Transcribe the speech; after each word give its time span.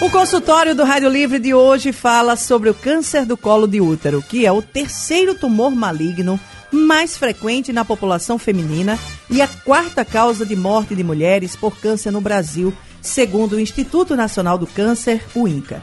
O 0.00 0.10
consultório 0.10 0.74
do 0.74 0.82
Rádio 0.82 1.08
Livre 1.08 1.38
de 1.38 1.54
hoje 1.54 1.92
fala 1.92 2.34
sobre 2.36 2.68
o 2.68 2.74
câncer 2.74 3.24
do 3.24 3.36
colo 3.36 3.66
de 3.66 3.80
útero, 3.80 4.20
que 4.22 4.44
é 4.44 4.50
o 4.50 4.60
terceiro 4.60 5.36
tumor 5.36 5.70
maligno 5.70 6.38
mais 6.70 7.16
frequente 7.16 7.72
na 7.72 7.84
população 7.84 8.36
feminina 8.36 8.98
e 9.30 9.40
a 9.40 9.46
quarta 9.46 10.04
causa 10.04 10.44
de 10.44 10.56
morte 10.56 10.96
de 10.96 11.04
mulheres 11.04 11.54
por 11.54 11.78
câncer 11.78 12.10
no 12.10 12.20
Brasil, 12.20 12.74
segundo 13.00 13.54
o 13.54 13.60
Instituto 13.60 14.16
Nacional 14.16 14.58
do 14.58 14.66
Câncer, 14.66 15.24
o 15.32 15.46
INCA. 15.46 15.82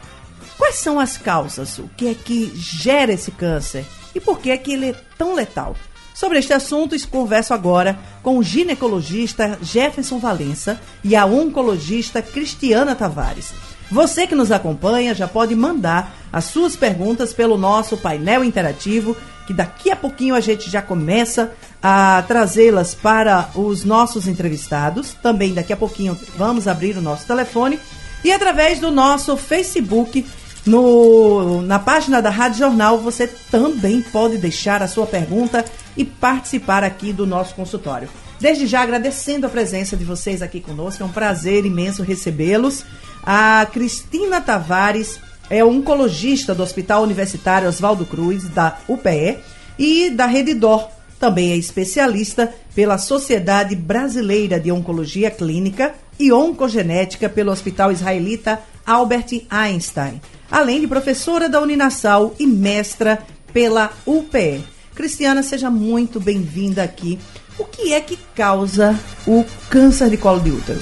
Quais 0.58 0.76
são 0.76 1.00
as 1.00 1.18
causas? 1.18 1.80
O 1.80 1.90
que 1.96 2.10
é 2.10 2.14
que 2.14 2.52
gera 2.54 3.14
esse 3.14 3.32
câncer? 3.32 3.86
E 4.14 4.20
por 4.20 4.40
que 4.40 4.52
é 4.52 4.58
que 4.58 4.74
ele 4.74 4.90
é 4.90 4.96
tão 5.18 5.34
letal? 5.34 5.76
Sobre 6.14 6.38
este 6.38 6.54
assunto, 6.54 6.96
converso 7.08 7.54
agora 7.54 7.98
com 8.22 8.38
o 8.38 8.44
ginecologista 8.44 9.58
Jefferson 9.62 10.20
Valença 10.20 10.80
e 11.02 11.16
a 11.16 11.26
oncologista 11.26 12.22
Cristiana 12.22 12.94
Tavares. 12.94 13.54
Você 13.92 14.26
que 14.26 14.36
nos 14.36 14.52
acompanha 14.52 15.14
já 15.14 15.28
pode 15.28 15.54
mandar 15.54 16.16
as 16.32 16.46
suas 16.46 16.78
perguntas 16.78 17.34
pelo 17.34 17.58
nosso 17.58 17.98
painel 17.98 18.42
interativo, 18.42 19.18
que 19.46 19.54
daqui 19.54 19.92
a 19.92 19.96
pouquinho 19.98 20.34
a 20.34 20.40
gente 20.40 20.70
já 20.70 20.82
começa 20.82 21.52
a 21.84 22.24
trazê-las 22.26 22.96
para 22.96 23.50
os 23.54 23.84
nossos 23.84 24.28
entrevistados. 24.28 25.14
Também 25.22 25.54
daqui 25.54 25.74
a 25.74 25.78
pouquinho 25.78 26.18
vamos 26.38 26.70
abrir 26.70 26.96
o 26.96 27.02
nosso 27.02 27.28
telefone 27.28 27.78
e 28.24 28.32
através 28.32 28.80
do 28.80 28.92
nosso 28.92 29.36
Facebook 29.36 30.26
no, 30.66 31.62
na 31.64 31.80
página 31.80 32.22
da 32.22 32.30
Rádio 32.30 32.60
Jornal 32.60 33.00
você 33.00 33.28
também 33.28 34.02
pode 34.02 34.38
deixar 34.38 34.82
a 34.82 34.88
sua 34.88 35.06
pergunta 35.06 35.66
e 35.98 36.06
participar 36.06 36.82
aqui 36.84 37.12
do 37.12 37.28
nosso 37.28 37.56
consultório. 37.56 38.08
Desde 38.42 38.66
já 38.66 38.82
agradecendo 38.82 39.46
a 39.46 39.50
presença 39.50 39.96
de 39.96 40.04
vocês 40.04 40.42
aqui 40.42 40.60
conosco, 40.60 41.04
é 41.04 41.06
um 41.06 41.12
prazer 41.12 41.64
imenso 41.64 42.02
recebê-los. 42.02 42.84
A 43.22 43.68
Cristina 43.72 44.42
Tavares 44.42 45.20
é 45.48 45.64
oncologista 45.64 46.56
do 46.56 46.64
Hospital 46.64 47.04
Universitário 47.04 47.70
Oswaldo 47.70 48.04
Cruz, 48.04 48.50
da 48.50 48.80
UPE, 48.88 49.38
e 49.78 50.10
da 50.10 50.26
Rede 50.26 50.56
Dor. 50.56 50.90
Também 51.20 51.52
é 51.52 51.56
especialista 51.56 52.52
pela 52.74 52.98
Sociedade 52.98 53.76
Brasileira 53.76 54.60
de 54.60 54.72
Oncologia 54.72 55.30
Clínica 55.30 55.94
e 56.20 56.32
Oncogenética 56.32 57.30
pelo 57.30 57.52
Hospital 57.52 57.92
Israelita 57.92 58.60
Albert 58.84 59.44
Einstein, 59.52 60.20
além 60.50 60.82
de 60.82 60.88
professora 60.88 61.48
da 61.48 61.62
Uninasal 61.62 62.36
e 62.40 62.48
mestra 62.48 63.22
pela 63.54 63.92
UPE. 64.04 64.64
Cristiana, 64.96 65.44
seja 65.44 65.70
muito 65.70 66.20
bem-vinda 66.20 66.82
aqui. 66.82 67.20
O 67.58 67.66
que 67.66 67.94
é 67.94 68.02
que 68.02 68.18
causa 68.36 68.98
o 69.28 69.46
câncer 69.70 70.10
de 70.10 70.18
colo 70.18 70.40
de 70.40 70.52
útero? 70.52 70.80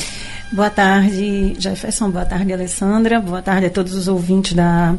Boa 0.52 0.70
tarde, 0.70 1.56
Jefferson. 1.60 2.10
Boa 2.10 2.26
tarde, 2.26 2.54
Alessandra. 2.54 3.20
Boa 3.20 3.42
tarde 3.42 3.68
a 3.68 3.70
todos 3.70 3.94
os 3.94 4.08
ouvintes 4.08 4.54
da 4.54 4.96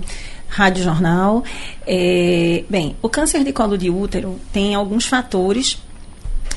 Rádio 0.48 0.84
Jornal. 0.84 1.44
É, 1.86 2.64
bem, 2.68 2.96
o 3.02 3.08
câncer 3.08 3.42
de 3.42 3.52
colo 3.52 3.76
de 3.78 3.91
útero 3.91 4.38
tem 4.52 4.74
alguns 4.74 5.06
fatores 5.06 5.78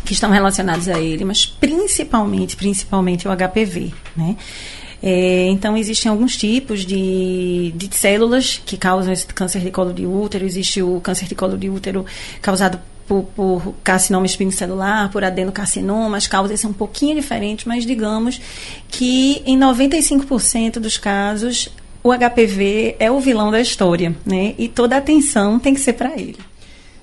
que 0.04 0.14
estão 0.14 0.30
relacionados 0.30 0.90
a 0.90 1.00
ele, 1.00 1.24
mas 1.24 1.46
principalmente, 1.46 2.56
principalmente 2.56 3.28
o 3.28 3.32
HPV, 3.32 3.94
né? 4.16 4.36
É, 5.06 5.48
então, 5.50 5.76
existem 5.76 6.10
alguns 6.10 6.38
tipos 6.38 6.86
de, 6.86 7.74
de 7.76 7.90
células 7.94 8.62
que 8.66 8.78
causam 8.78 9.12
esse 9.12 9.26
câncer 9.28 9.62
de 9.62 9.70
colo 9.70 9.92
de 9.92 10.06
útero. 10.06 10.46
Existe 10.46 10.82
o 10.82 11.02
câncer 11.02 11.28
de 11.28 11.36
colo 11.36 11.58
de 11.58 11.70
útero 11.70 12.06
causado 12.42 12.80
por, 13.08 13.24
por 13.36 13.74
carcinoma 13.84 14.26
espinocelular, 14.26 15.12
por 15.12 15.24
adenocarcinoma, 15.24 16.18
as 16.18 16.28
causas 16.28 16.60
são 16.60 16.72
um 16.72 16.74
pouquinho 16.74 17.16
diferentes, 17.16 17.66
mas 17.66 17.86
digamos 17.86 18.40
que 18.88 19.42
em 19.46 19.58
95% 19.58 20.80
dos 20.80 20.98
casos 20.98 21.70
o 22.04 22.12
HPV 22.12 22.98
é 23.00 23.10
o 23.10 23.20
vilão 23.20 23.50
da 23.50 23.62
história, 23.62 24.16
né? 24.26 24.56
E 24.58 24.68
toda 24.68 24.96
a 24.96 25.00
atenção 25.00 25.58
tem 25.58 25.74
que 25.74 25.80
ser 25.80 25.94
para 25.94 26.14
ele. 26.14 26.38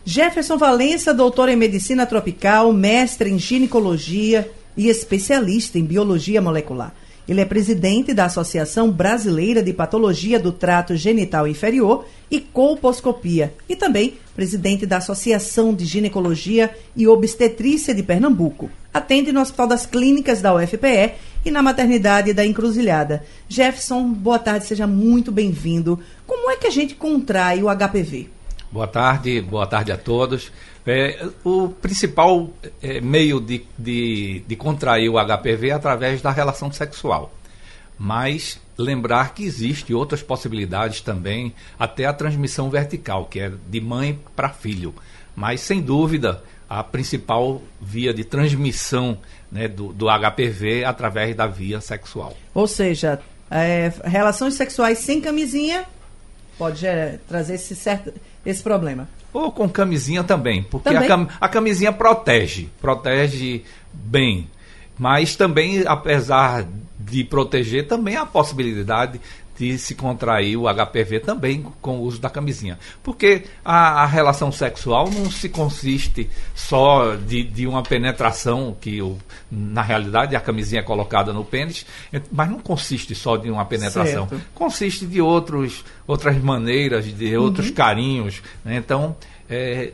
Jefferson 0.04 0.56
Valença, 0.56 1.14
doutor 1.14 1.48
em 1.48 1.56
medicina 1.56 2.06
tropical, 2.06 2.72
mestre 2.72 3.30
em 3.30 3.38
ginecologia 3.38 4.50
e 4.76 4.88
especialista 4.88 5.78
em 5.78 5.84
biologia 5.84 6.40
molecular. 6.40 6.94
Ele 7.30 7.40
é 7.40 7.44
presidente 7.44 8.12
da 8.12 8.24
Associação 8.24 8.90
Brasileira 8.90 9.62
de 9.62 9.72
Patologia 9.72 10.36
do 10.36 10.50
Trato 10.50 10.96
Genital 10.96 11.46
Inferior 11.46 12.04
e 12.28 12.40
Colposcopia 12.40 13.54
e 13.68 13.76
também 13.76 14.14
presidente 14.34 14.84
da 14.84 14.96
Associação 14.96 15.72
de 15.72 15.84
Ginecologia 15.84 16.76
e 16.96 17.06
Obstetrícia 17.06 17.94
de 17.94 18.02
Pernambuco. 18.02 18.68
Atende 18.92 19.30
no 19.30 19.40
Hospital 19.40 19.68
das 19.68 19.86
Clínicas 19.86 20.42
da 20.42 20.52
UFPE 20.52 21.12
e 21.44 21.52
na 21.52 21.62
Maternidade 21.62 22.32
da 22.32 22.44
Encruzilhada. 22.44 23.22
Jefferson, 23.48 24.12
boa 24.12 24.40
tarde, 24.40 24.66
seja 24.66 24.88
muito 24.88 25.30
bem-vindo. 25.30 26.00
Como 26.26 26.50
é 26.50 26.56
que 26.56 26.66
a 26.66 26.70
gente 26.70 26.96
contrai 26.96 27.62
o 27.62 27.68
HPV? 27.68 28.39
Boa 28.72 28.86
tarde, 28.86 29.40
boa 29.40 29.66
tarde 29.66 29.90
a 29.90 29.96
todos. 29.96 30.52
É, 30.86 31.28
o 31.44 31.68
principal 31.68 32.50
é, 32.80 33.00
meio 33.00 33.40
de, 33.40 33.64
de, 33.76 34.44
de 34.46 34.56
contrair 34.56 35.08
o 35.08 35.18
HPV 35.18 35.70
é 35.70 35.72
através 35.72 36.22
da 36.22 36.30
relação 36.30 36.70
sexual. 36.70 37.32
Mas 37.98 38.60
lembrar 38.78 39.34
que 39.34 39.42
existe 39.42 39.92
outras 39.92 40.22
possibilidades 40.22 41.00
também, 41.00 41.52
até 41.78 42.06
a 42.06 42.12
transmissão 42.12 42.70
vertical, 42.70 43.26
que 43.26 43.40
é 43.40 43.52
de 43.68 43.80
mãe 43.80 44.18
para 44.34 44.48
filho. 44.48 44.94
Mas, 45.34 45.60
sem 45.60 45.80
dúvida, 45.80 46.42
a 46.68 46.82
principal 46.84 47.60
via 47.80 48.14
de 48.14 48.24
transmissão 48.24 49.18
né, 49.50 49.66
do, 49.66 49.92
do, 49.92 50.06
HPV 50.06 50.82
é 50.82 50.84
através 50.84 51.34
da 51.34 51.46
via 51.46 51.80
sexual. 51.80 52.36
Ou 52.54 52.66
seja, 52.66 53.20
é, 53.50 53.92
relações 54.04 54.54
sexuais 54.54 54.98
sem 54.98 55.20
camisinha 55.20 55.84
pode 56.56 56.86
é, 56.86 57.18
trazer 57.26 57.54
esse, 57.54 57.74
certo, 57.74 58.12
esse 58.44 58.62
problema. 58.62 59.08
Ou 59.32 59.52
com 59.52 59.68
camisinha 59.68 60.24
também, 60.24 60.62
porque 60.62 60.88
também? 60.90 61.04
A, 61.04 61.08
cam 61.08 61.28
a 61.40 61.48
camisinha 61.48 61.92
protege, 61.92 62.68
protege 62.80 63.62
bem. 63.92 64.48
Mas 64.98 65.36
também, 65.36 65.84
apesar 65.86 66.66
de 66.98 67.24
proteger, 67.24 67.86
também 67.86 68.16
há 68.16 68.22
a 68.22 68.26
possibilidade 68.26 69.20
de 69.60 69.76
se 69.76 69.94
contrair 69.94 70.56
o 70.56 70.64
HPV 70.64 71.20
também 71.20 71.66
com 71.82 71.98
o 71.98 72.02
uso 72.04 72.18
da 72.18 72.30
camisinha. 72.30 72.78
Porque 73.02 73.44
a, 73.62 74.02
a 74.02 74.06
relação 74.06 74.50
sexual 74.50 75.10
não 75.10 75.30
se 75.30 75.50
consiste 75.50 76.30
só 76.54 77.14
de, 77.14 77.44
de 77.44 77.66
uma 77.66 77.82
penetração, 77.82 78.74
que 78.80 79.02
o, 79.02 79.18
na 79.50 79.82
realidade 79.82 80.34
a 80.34 80.40
camisinha 80.40 80.80
é 80.80 80.82
colocada 80.82 81.30
no 81.30 81.44
pênis, 81.44 81.84
mas 82.32 82.48
não 82.48 82.58
consiste 82.58 83.14
só 83.14 83.36
de 83.36 83.50
uma 83.50 83.66
penetração. 83.66 84.26
Certo. 84.26 84.42
Consiste 84.54 85.04
de 85.04 85.20
outros, 85.20 85.84
outras 86.06 86.42
maneiras, 86.42 87.04
de 87.04 87.36
outros 87.36 87.68
uhum. 87.68 87.74
carinhos. 87.74 88.42
Né? 88.64 88.76
Então, 88.76 89.14
é, 89.50 89.92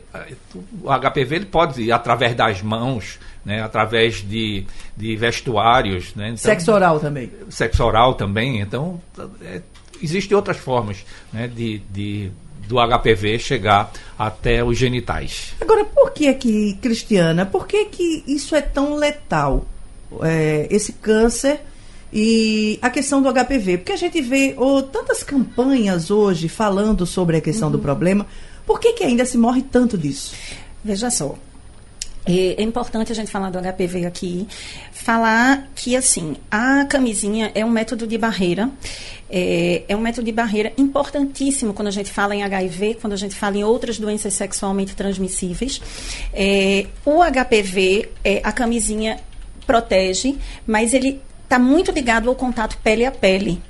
o 0.83 0.87
HPV 0.87 1.35
ele 1.35 1.45
pode 1.45 1.81
ir 1.81 1.91
através 1.91 2.35
das 2.35 2.61
mãos, 2.61 3.19
né, 3.43 3.63
através 3.63 4.17
de, 4.17 4.65
de 4.95 5.15
vestuários. 5.15 6.13
Né, 6.13 6.27
então, 6.27 6.37
sexo 6.37 6.71
oral 6.71 6.99
também. 6.99 7.31
Sexo 7.49 7.83
oral 7.83 8.13
também. 8.13 8.61
Então, 8.61 9.01
é, 9.41 9.61
existem 10.01 10.35
outras 10.35 10.57
formas 10.57 11.03
né, 11.33 11.47
de, 11.47 11.79
de, 11.89 12.31
do 12.67 12.75
HPV 12.75 13.39
chegar 13.39 13.91
até 14.17 14.63
os 14.63 14.77
genitais. 14.77 15.55
Agora, 15.59 15.83
por 15.85 16.11
que 16.11 16.31
que, 16.35 16.73
Cristiana, 16.75 17.43
por 17.43 17.65
que 17.65 17.85
que 17.85 18.23
isso 18.27 18.55
é 18.55 18.61
tão 18.61 18.95
letal? 18.95 19.65
É, 20.21 20.67
esse 20.69 20.93
câncer 20.93 21.59
e 22.13 22.77
a 22.81 22.89
questão 22.91 23.21
do 23.21 23.33
HPV? 23.33 23.79
Porque 23.79 23.91
a 23.91 23.97
gente 23.97 24.21
vê 24.21 24.53
oh, 24.55 24.83
tantas 24.83 25.23
campanhas 25.23 26.11
hoje 26.11 26.47
falando 26.47 27.05
sobre 27.05 27.37
a 27.37 27.41
questão 27.41 27.69
uhum. 27.69 27.73
do 27.73 27.79
problema. 27.79 28.25
Por 28.67 28.79
que, 28.79 28.93
que 28.93 29.03
ainda 29.03 29.25
se 29.25 29.37
morre 29.37 29.63
tanto 29.63 29.97
disso? 29.97 30.35
Veja 30.83 31.09
só, 31.09 31.35
é 32.27 32.61
importante 32.61 33.11
a 33.11 33.15
gente 33.15 33.31
falar 33.31 33.49
do 33.49 33.57
HPV 33.57 34.05
aqui, 34.05 34.45
falar 34.91 35.69
que 35.73 35.95
assim 35.95 36.35
a 36.51 36.83
camisinha 36.83 37.49
é 37.55 37.63
um 37.63 37.69
método 37.69 38.05
de 38.05 38.17
barreira, 38.17 38.69
é, 39.29 39.83
é, 39.87 39.95
um 39.95 40.01
método 40.01 40.25
de 40.25 40.33
barreira 40.33 40.73
importantíssimo 40.77 41.73
quando 41.73 41.87
a 41.87 41.91
gente 41.91 42.11
fala 42.11 42.35
em 42.35 42.43
HIV, 42.43 42.97
quando 42.99 43.13
a 43.13 43.17
gente 43.17 43.33
fala 43.33 43.57
em 43.57 43.63
outras 43.63 43.97
doenças 43.97 44.33
sexualmente 44.33 44.93
transmissíveis. 44.93 45.81
É, 46.33 46.87
o 47.05 47.21
HPV, 47.23 48.09
é, 48.23 48.41
a 48.43 48.51
camisinha 48.51 49.19
protege, 49.65 50.37
mas 50.65 50.93
ele 50.93 51.21
está 51.43 51.57
muito 51.57 51.91
ligado 51.91 52.27
ao 52.27 52.35
contato 52.35 52.77
pele 52.83 53.05
a 53.05 53.11
pele. 53.11 53.61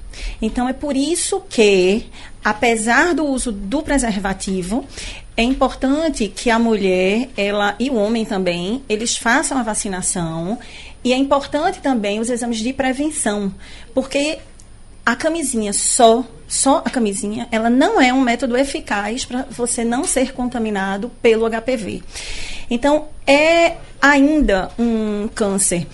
Então 0.41 0.67
é 0.67 0.73
por 0.73 0.95
isso 0.95 1.41
que, 1.49 2.05
apesar 2.43 3.13
do 3.13 3.25
uso 3.25 3.51
do 3.51 3.81
preservativo, 3.81 4.85
é 5.35 5.43
importante 5.43 6.27
que 6.27 6.49
a 6.49 6.57
mulher, 6.57 7.29
ela 7.37 7.75
e 7.79 7.89
o 7.89 7.95
homem 7.95 8.25
também, 8.25 8.83
eles 8.89 9.15
façam 9.15 9.57
a 9.57 9.63
vacinação. 9.63 10.57
E 11.03 11.13
é 11.13 11.15
importante 11.15 11.79
também 11.79 12.19
os 12.19 12.29
exames 12.29 12.57
de 12.57 12.73
prevenção, 12.73 13.53
porque 13.93 14.39
a 15.05 15.15
camisinha 15.15 15.71
só, 15.71 16.25
só 16.47 16.81
a 16.83 16.89
camisinha, 16.89 17.47
ela 17.51 17.69
não 17.69 18.01
é 18.01 18.11
um 18.11 18.19
método 18.19 18.57
eficaz 18.57 19.23
para 19.23 19.43
você 19.49 19.85
não 19.85 20.03
ser 20.03 20.33
contaminado 20.33 21.09
pelo 21.21 21.47
HPV. 21.49 22.03
Então, 22.69 23.07
é 23.25 23.77
ainda 24.01 24.69
um 24.77 25.29
câncer 25.33 25.87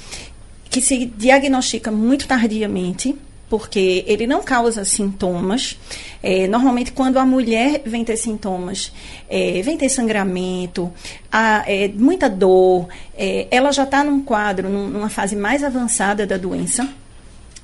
que 0.70 0.82
se 0.82 1.06
diagnostica 1.06 1.92
muito 1.92 2.28
tardiamente, 2.28 3.16
porque 3.54 4.04
ele 4.08 4.26
não 4.26 4.42
causa 4.42 4.84
sintomas. 4.84 5.78
É, 6.24 6.48
normalmente, 6.48 6.92
quando 6.92 7.20
a 7.20 7.26
mulher 7.26 7.84
vem 7.86 8.04
ter 8.04 8.18
sintomas, 8.18 8.92
é, 9.30 9.62
vem 9.62 9.78
ter 9.78 9.90
sangramento, 9.90 10.92
a, 11.32 11.64
é, 11.68 11.88
muita 11.88 12.28
dor, 12.28 12.88
é, 13.16 13.46
ela 13.52 13.72
já 13.72 13.84
está 13.84 14.04
num 14.04 14.24
quadro, 14.24 14.68
num, 14.70 14.90
numa 14.90 15.08
fase 15.08 15.36
mais 15.36 15.64
avançada 15.64 16.26
da 16.26 16.36
doença. 16.36 16.90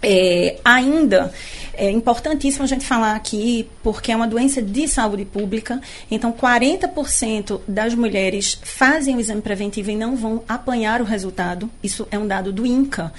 É, 0.02 0.58
ainda 0.64 1.34
é 1.74 1.90
importantíssimo 1.90 2.66
a 2.66 2.68
gente 2.68 2.86
falar 2.86 3.16
aqui, 3.16 3.70
porque 3.82 4.12
é 4.12 4.16
uma 4.16 4.28
doença 4.28 4.62
de 4.62 4.86
saúde 4.86 5.24
pública. 5.24 5.82
Então, 6.12 6.34
40% 6.34 7.62
das 7.66 7.96
mulheres 7.96 8.60
fazem 8.62 9.16
o 9.16 9.20
exame 9.20 9.42
preventivo 9.42 9.90
e 9.90 9.96
não 9.96 10.16
vão 10.16 10.44
apanhar 10.48 11.02
o 11.02 11.06
resultado. 11.06 11.70
Isso 11.82 12.06
é 12.12 12.20
um 12.20 12.28
dado 12.28 12.52
do 12.52 12.66
INCA. 12.66 13.14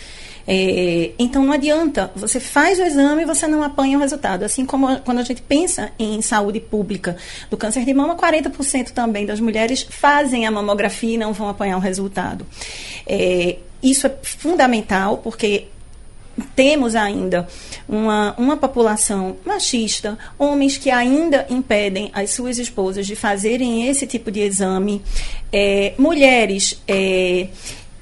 É, 0.47 1.13
então 1.19 1.45
não 1.45 1.53
adianta, 1.53 2.11
você 2.15 2.41
faz 2.41 2.79
o 2.79 2.83
exame 2.83 3.23
e 3.23 3.25
você 3.25 3.47
não 3.47 3.63
apanha 3.63 3.97
o 3.97 4.01
resultado. 4.01 4.43
Assim 4.43 4.67
como 4.67 5.01
quando 5.01 5.19
a 5.21 5.23
gente 5.23 5.41
pensa 5.43 5.93
em 5.99 6.21
saúde 6.21 6.61
pública 6.61 7.17
do 7.49 7.57
câncer 7.57 7.85
de 7.85 7.95
mama, 7.95 8.17
40% 8.17 8.91
também 8.91 9.25
das 9.25 9.41
mulheres 9.41 9.87
fazem 9.89 10.47
a 10.47 10.51
mamografia 10.51 11.15
e 11.15 11.19
não 11.19 11.33
vão 11.33 11.49
apanhar 11.49 11.77
o 11.77 11.81
resultado. 11.81 12.47
É, 13.07 13.57
isso 13.83 14.07
é 14.07 14.15
fundamental 14.23 15.19
porque 15.19 15.69
temos 16.41 16.95
ainda 16.95 17.47
uma, 17.89 18.35
uma 18.39 18.57
população 18.57 19.37
machista, 19.45 20.19
homens 20.39 20.77
que 20.77 20.91
ainda 20.91 21.47
impedem 21.51 22.11
as 22.13 22.31
suas 22.31 22.59
esposas 22.59 23.07
de 23.07 23.15
fazerem 23.15 23.89
esse 23.89 24.07
tipo 24.07 24.31
de 24.31 24.41
exame, 24.41 25.03
é, 25.53 25.95
mulheres 25.99 26.81
é, 26.87 27.49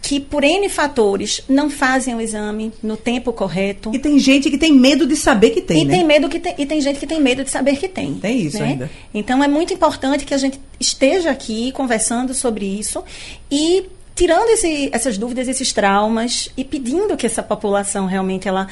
que 0.00 0.20
por 0.20 0.42
N 0.42 0.68
fatores 0.68 1.42
não 1.48 1.68
fazem 1.68 2.14
o 2.14 2.20
exame 2.20 2.72
no 2.82 2.96
tempo 2.96 3.32
correto. 3.32 3.90
E 3.94 3.98
tem 3.98 4.18
gente 4.18 4.50
que 4.50 4.56
tem 4.56 4.72
medo 4.72 5.06
de 5.06 5.14
saber 5.14 5.50
que 5.50 5.60
tem, 5.60 5.82
e 5.82 5.84
né? 5.84 5.96
Tem 5.96 6.04
medo 6.04 6.28
que 6.28 6.38
tem, 6.38 6.54
e 6.56 6.64
tem 6.64 6.80
gente 6.80 6.98
que 6.98 7.06
tem 7.06 7.20
medo 7.20 7.44
de 7.44 7.50
saber 7.50 7.76
que 7.76 7.88
tem. 7.88 8.14
Tem 8.14 8.40
isso 8.40 8.58
né? 8.58 8.68
ainda. 8.68 8.90
Então 9.12 9.44
é 9.44 9.48
muito 9.48 9.74
importante 9.74 10.24
que 10.24 10.32
a 10.32 10.38
gente 10.38 10.58
esteja 10.80 11.30
aqui 11.30 11.72
conversando 11.72 12.32
sobre 12.32 12.64
isso 12.64 13.04
e 13.50 13.84
tirando 14.18 14.48
esse, 14.48 14.90
essas 14.92 15.16
dúvidas, 15.16 15.46
esses 15.46 15.72
traumas 15.72 16.50
e 16.56 16.64
pedindo 16.64 17.16
que 17.16 17.24
essa 17.24 17.40
população 17.40 18.06
realmente 18.06 18.48
ela 18.48 18.66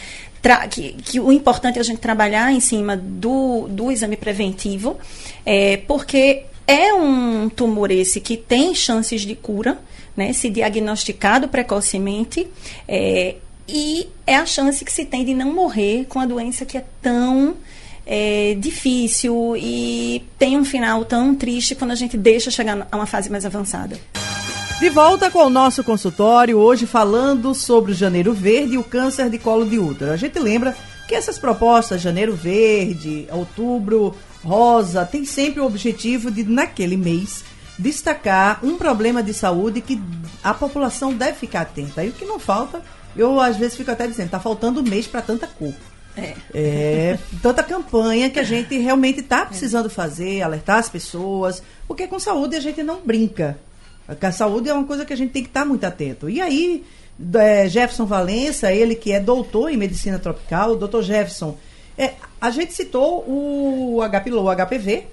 que, 0.69 0.93
que, 0.95 1.21
o 1.21 1.31
importante 1.31 1.79
é 1.79 1.81
a 1.81 1.85
gente 1.85 1.99
trabalhar 1.99 2.53
em 2.53 2.59
cima 2.59 2.97
do, 2.97 3.69
do 3.69 3.91
exame 3.91 4.17
preventivo, 4.17 4.97
é, 5.45 5.77
porque 5.77 6.45
é 6.67 6.93
um 6.93 7.49
tumor 7.49 7.93
esse 7.93 8.21
que 8.21 8.37
tem 8.37 8.75
chances 8.75 9.23
de 9.23 9.35
cura 9.37 9.79
né, 10.17 10.33
se 10.33 10.51
diagnosticado 10.51 11.49
precocemente, 11.49 12.47
é, 12.89 13.37
e 13.69 14.09
é 14.27 14.37
a 14.37 14.47
chance 14.47 14.85
que 14.85 14.93
se 14.93 15.05
tem 15.05 15.25
de 15.25 15.35
não 15.35 15.53
morrer 15.53 16.07
com 16.09 16.19
a 16.19 16.27
doença 16.27 16.65
que 16.65 16.77
é 16.77 16.85
tão 17.01 17.57
é, 18.05 18.57
difícil 18.59 19.57
e 19.57 20.25
tem 20.39 20.57
um 20.57 20.65
final 20.65 21.05
tão 21.05 21.35
triste 21.35 21.75
quando 21.75 21.93
a 21.93 21.97
gente 21.97 22.17
deixa 22.17 22.51
chegar 22.51 22.87
a 22.91 22.97
uma 22.97 23.07
fase 23.07 23.31
mais 23.31 23.45
avançada. 23.45 23.97
De 24.78 24.90
volta 24.90 25.31
com 25.31 25.38
o 25.38 25.49
nosso 25.49 25.82
consultório, 25.82 26.58
hoje 26.58 26.84
falando 26.84 27.55
sobre 27.55 27.93
o 27.93 27.94
Janeiro 27.94 28.34
Verde 28.34 28.75
e 28.75 28.78
o 28.78 28.84
câncer 28.84 29.31
de 29.31 29.38
colo 29.38 29.64
de 29.64 29.78
útero. 29.78 30.12
A 30.12 30.19
gente 30.19 30.38
lembra 30.38 30.76
que 31.08 31.14
essas 31.14 31.38
propostas, 31.38 32.02
Janeiro 32.02 32.34
Verde, 32.37 33.26
Outubro 33.32 34.14
Rosa, 34.44 35.06
tem 35.06 35.25
sempre 35.25 35.61
o 35.61 35.64
objetivo 35.64 36.31
de, 36.31 36.44
naquele 36.44 36.94
mês, 36.94 37.43
destacar 37.78 38.61
um 38.62 38.76
problema 38.76 39.23
de 39.23 39.32
saúde 39.32 39.81
que 39.81 39.99
a 40.44 40.52
população 40.52 41.14
deve 41.14 41.38
ficar 41.38 41.62
atenta. 41.62 42.05
E 42.05 42.11
o 42.11 42.12
que 42.12 42.26
não 42.26 42.38
falta, 42.38 42.82
eu 43.17 43.40
às 43.40 43.56
vezes 43.56 43.78
fico 43.78 43.90
até 43.90 44.06
dizendo, 44.06 44.26
está 44.26 44.40
faltando 44.40 44.81
um 44.81 44.84
mês 44.84 45.06
para 45.06 45.23
tanta 45.23 45.46
cor. 45.46 45.73
É. 46.14 46.34
é. 46.55 47.19
tanta 47.43 47.62
campanha 47.62 48.28
que 48.28 48.38
a 48.38 48.44
gente 48.44 48.76
realmente 48.76 49.20
está 49.20 49.46
precisando 49.46 49.88
fazer, 49.88 50.43
alertar 50.43 50.78
as 50.78 50.88
pessoas, 50.88 51.62
porque 51.88 52.06
com 52.06 52.19
saúde 52.19 52.56
a 52.56 52.61
gente 52.61 52.82
não 52.82 53.00
brinca. 53.00 53.58
A 54.08 54.32
saúde 54.32 54.69
é 54.69 54.73
uma 54.73 54.85
coisa 54.85 55.05
que 55.05 55.12
a 55.12 55.17
gente 55.17 55.32
tem 55.32 55.43
que 55.43 55.49
estar 55.49 55.64
muito 55.64 55.85
atento. 55.85 56.31
E 56.31 56.41
aí, 56.41 56.85
é, 57.35 57.69
Jefferson 57.69 58.06
Valença, 58.06 58.73
ele 58.73 58.94
que 58.94 59.12
é 59.12 59.19
doutor 59.19 59.70
em 59.70 59.76
medicina 59.76 60.19
tropical, 60.19 60.76
doutor 60.76 61.03
Jefferson, 61.03 61.56
é, 61.99 62.14
a 62.41 62.50
gente 62.50 62.73
citou 62.73 63.25
o 63.26 64.00
HPLO, 64.08 64.44
o 64.44 64.55
HPV, 64.55 65.05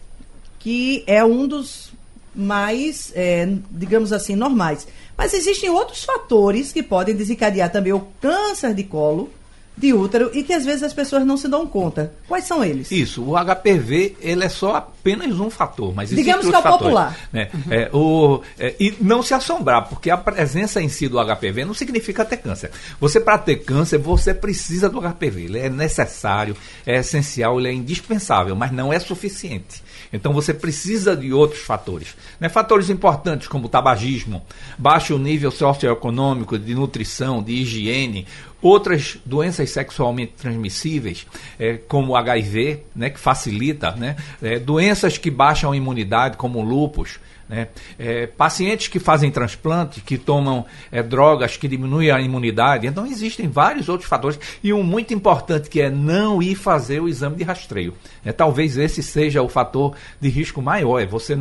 que 0.59 1.03
é 1.07 1.23
um 1.23 1.47
dos 1.47 1.91
mais, 2.35 3.11
é, 3.15 3.47
digamos 3.71 4.11
assim, 4.11 4.35
normais. 4.35 4.87
Mas 5.17 5.33
existem 5.33 5.69
outros 5.69 6.03
fatores 6.03 6.71
que 6.71 6.81
podem 6.81 7.15
desencadear 7.15 7.71
também 7.71 7.93
o 7.93 8.07
câncer 8.21 8.73
de 8.73 8.83
colo 8.83 9.29
de 9.75 9.93
útero 9.93 10.29
e 10.33 10.43
que 10.43 10.53
às 10.53 10.63
vezes 10.63 10.83
as 10.83 10.93
pessoas 10.93 11.25
não 11.25 11.35
se 11.35 11.47
dão 11.47 11.65
conta. 11.65 12.13
Quais 12.27 12.45
são 12.45 12.63
eles? 12.63 12.91
Isso, 12.91 13.23
o 13.23 13.33
HPV 13.33 14.17
ele 14.21 14.43
é 14.43 14.49
só 14.49 14.75
apenas 14.75 15.39
um 15.39 15.49
fator, 15.49 15.93
mas 15.93 16.09
digamos 16.09 16.47
que 16.47 16.55
é 16.55 16.57
o 16.57 16.61
fatores, 16.61 16.83
popular. 16.83 17.17
Né? 17.31 17.49
Uhum. 17.53 17.73
É, 17.73 17.89
o, 17.91 18.41
é, 18.59 18.75
e 18.79 18.95
não 19.01 19.23
se 19.23 19.33
assombrar, 19.33 19.87
porque 19.89 20.09
a 20.09 20.17
presença 20.17 20.81
em 20.81 20.89
si 20.89 21.07
do 21.07 21.17
HPV 21.17 21.65
não 21.65 21.73
significa 21.73 22.23
ter 22.23 22.37
câncer. 22.37 22.71
Você 22.99 23.19
para 23.19 23.37
ter 23.37 23.57
câncer 23.57 23.97
você 23.97 24.33
precisa 24.33 24.89
do 24.89 25.01
HPV, 25.01 25.45
ele 25.45 25.59
é 25.59 25.69
necessário, 25.69 26.55
é 26.85 26.99
essencial, 26.99 27.59
ele 27.59 27.69
é 27.69 27.73
indispensável, 27.73 28.55
mas 28.55 28.71
não 28.71 28.93
é 28.93 28.99
suficiente. 28.99 29.83
Então 30.11 30.31
você 30.31 30.53
precisa 30.53 31.17
de 31.17 31.33
outros 31.33 31.63
fatores. 31.63 32.15
Né? 32.39 32.47
Fatores 32.47 32.89
importantes 32.89 33.47
como 33.47 33.67
tabagismo, 33.67 34.43
baixo 34.77 35.17
nível 35.17 35.49
socioeconômico, 35.49 36.57
de 36.59 36.75
nutrição, 36.75 37.41
de 37.41 37.53
higiene, 37.53 38.27
outras 38.63 39.19
doenças 39.25 39.69
sexualmente 39.69 40.33
transmissíveis, 40.37 41.27
é, 41.59 41.77
como 41.87 42.15
HIV, 42.15 42.83
né, 42.95 43.09
que 43.09 43.19
facilita, 43.19 43.91
né, 43.91 44.15
é, 44.41 44.57
doenças 44.57 45.17
que 45.17 45.29
baixam 45.29 45.73
a 45.73 45.77
imunidade, 45.77 46.37
como 46.37 46.61
lupus, 46.61 47.19
né? 47.47 47.67
É, 47.99 48.25
pacientes 48.25 48.87
que 48.87 48.99
fazem 48.99 49.29
transplante, 49.29 50.01
que 50.01 50.17
tomam 50.17 50.65
é, 50.91 51.03
drogas 51.03 51.57
que 51.57 51.67
diminuem 51.67 52.09
a 52.09 52.19
imunidade. 52.21 52.87
Então, 52.87 53.05
existem 53.05 53.47
vários 53.49 53.89
outros 53.89 54.09
fatores. 54.09 54.39
E 54.63 54.71
um 54.71 54.81
muito 54.81 55.13
importante 55.13 55.69
que 55.69 55.81
é 55.81 55.89
não 55.89 56.41
ir 56.41 56.55
fazer 56.55 57.01
o 57.01 57.07
exame 57.07 57.35
de 57.35 57.43
rastreio. 57.43 57.93
É, 58.23 58.31
talvez 58.31 58.77
esse 58.77 59.03
seja 59.03 59.41
o 59.41 59.49
fator 59.49 59.93
de 60.19 60.29
risco 60.29 60.61
maior. 60.61 60.99
É 60.99 61.05
você 61.05 61.37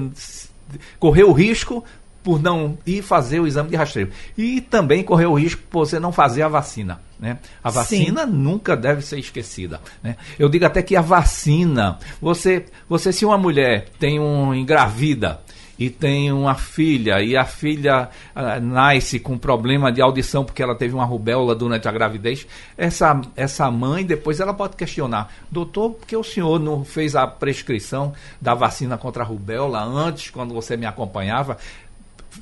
correr 0.98 1.24
o 1.24 1.32
risco 1.32 1.84
por 2.22 2.40
não 2.40 2.78
ir 2.86 3.02
fazer 3.02 3.40
o 3.40 3.46
exame 3.46 3.70
de 3.70 3.76
rastreio. 3.76 4.10
E 4.36 4.60
também 4.60 5.02
correr 5.02 5.26
o 5.26 5.34
risco 5.34 5.62
por 5.68 5.86
você 5.86 5.98
não 5.98 6.12
fazer 6.12 6.42
a 6.42 6.48
vacina. 6.48 7.00
Né? 7.18 7.38
A 7.62 7.70
vacina 7.70 8.26
Sim. 8.26 8.32
nunca 8.32 8.76
deve 8.76 9.02
ser 9.02 9.18
esquecida. 9.18 9.80
Né? 10.02 10.16
Eu 10.38 10.48
digo 10.48 10.64
até 10.64 10.82
que 10.82 10.96
a 10.96 11.00
vacina, 11.00 11.98
você, 12.20 12.66
você 12.88 13.12
se 13.12 13.24
uma 13.24 13.38
mulher 13.38 13.88
tem 13.98 14.18
um 14.18 14.54
engravida 14.54 15.40
e 15.78 15.90
tem 15.90 16.30
uma 16.30 16.54
filha 16.54 17.20
e 17.22 17.36
a 17.36 17.44
filha 17.44 18.08
uh, 18.36 18.60
nasce 18.60 19.18
com 19.18 19.36
problema 19.38 19.90
de 19.90 20.00
audição 20.00 20.44
porque 20.44 20.62
ela 20.62 20.76
teve 20.76 20.94
uma 20.94 21.04
rubéola 21.04 21.54
durante 21.54 21.88
a 21.88 21.92
gravidez, 21.92 22.46
essa, 22.76 23.20
essa 23.34 23.70
mãe 23.70 24.04
depois 24.04 24.38
ela 24.38 24.54
pode 24.54 24.76
questionar, 24.76 25.32
doutor, 25.50 25.90
por 25.90 26.06
que 26.06 26.16
o 26.16 26.22
senhor 26.22 26.60
não 26.60 26.84
fez 26.84 27.16
a 27.16 27.26
prescrição 27.26 28.12
da 28.40 28.54
vacina 28.54 28.96
contra 28.98 29.22
a 29.22 29.26
rubéola 29.26 29.82
antes, 29.82 30.30
quando 30.30 30.54
você 30.54 30.76
me 30.76 30.86
acompanhava? 30.86 31.56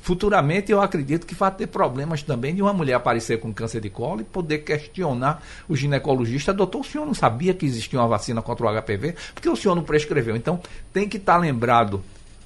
Futuramente 0.01 0.71
eu 0.71 0.81
acredito 0.81 1.27
que 1.27 1.35
vai 1.35 1.51
ter 1.51 1.67
problemas 1.67 2.23
também 2.23 2.55
de 2.55 2.61
uma 2.61 2.71
mulher 2.71 2.93
aparecer 2.93 3.39
com 3.39 3.53
câncer 3.53 3.81
de 3.81 3.89
colo 3.89 4.21
e 4.21 4.23
poder 4.23 4.59
questionar 4.59 5.43
o 5.67 5.75
ginecologista, 5.75 6.53
doutor, 6.53 6.79
o 6.79 6.83
senhor 6.83 7.05
não 7.05 7.13
sabia 7.13 7.53
que 7.53 7.65
existia 7.65 7.99
uma 7.99 8.07
vacina 8.07 8.41
contra 8.41 8.65
o 8.65 8.81
HPV? 8.81 9.15
Porque 9.33 9.49
o 9.49 9.55
senhor 9.55 9.75
não 9.75 9.83
prescreveu? 9.83 10.35
Então, 10.35 10.61
tem 10.93 11.09
que 11.09 11.17
estar 11.17 11.33
tá 11.33 11.39
lembrado 11.39 12.01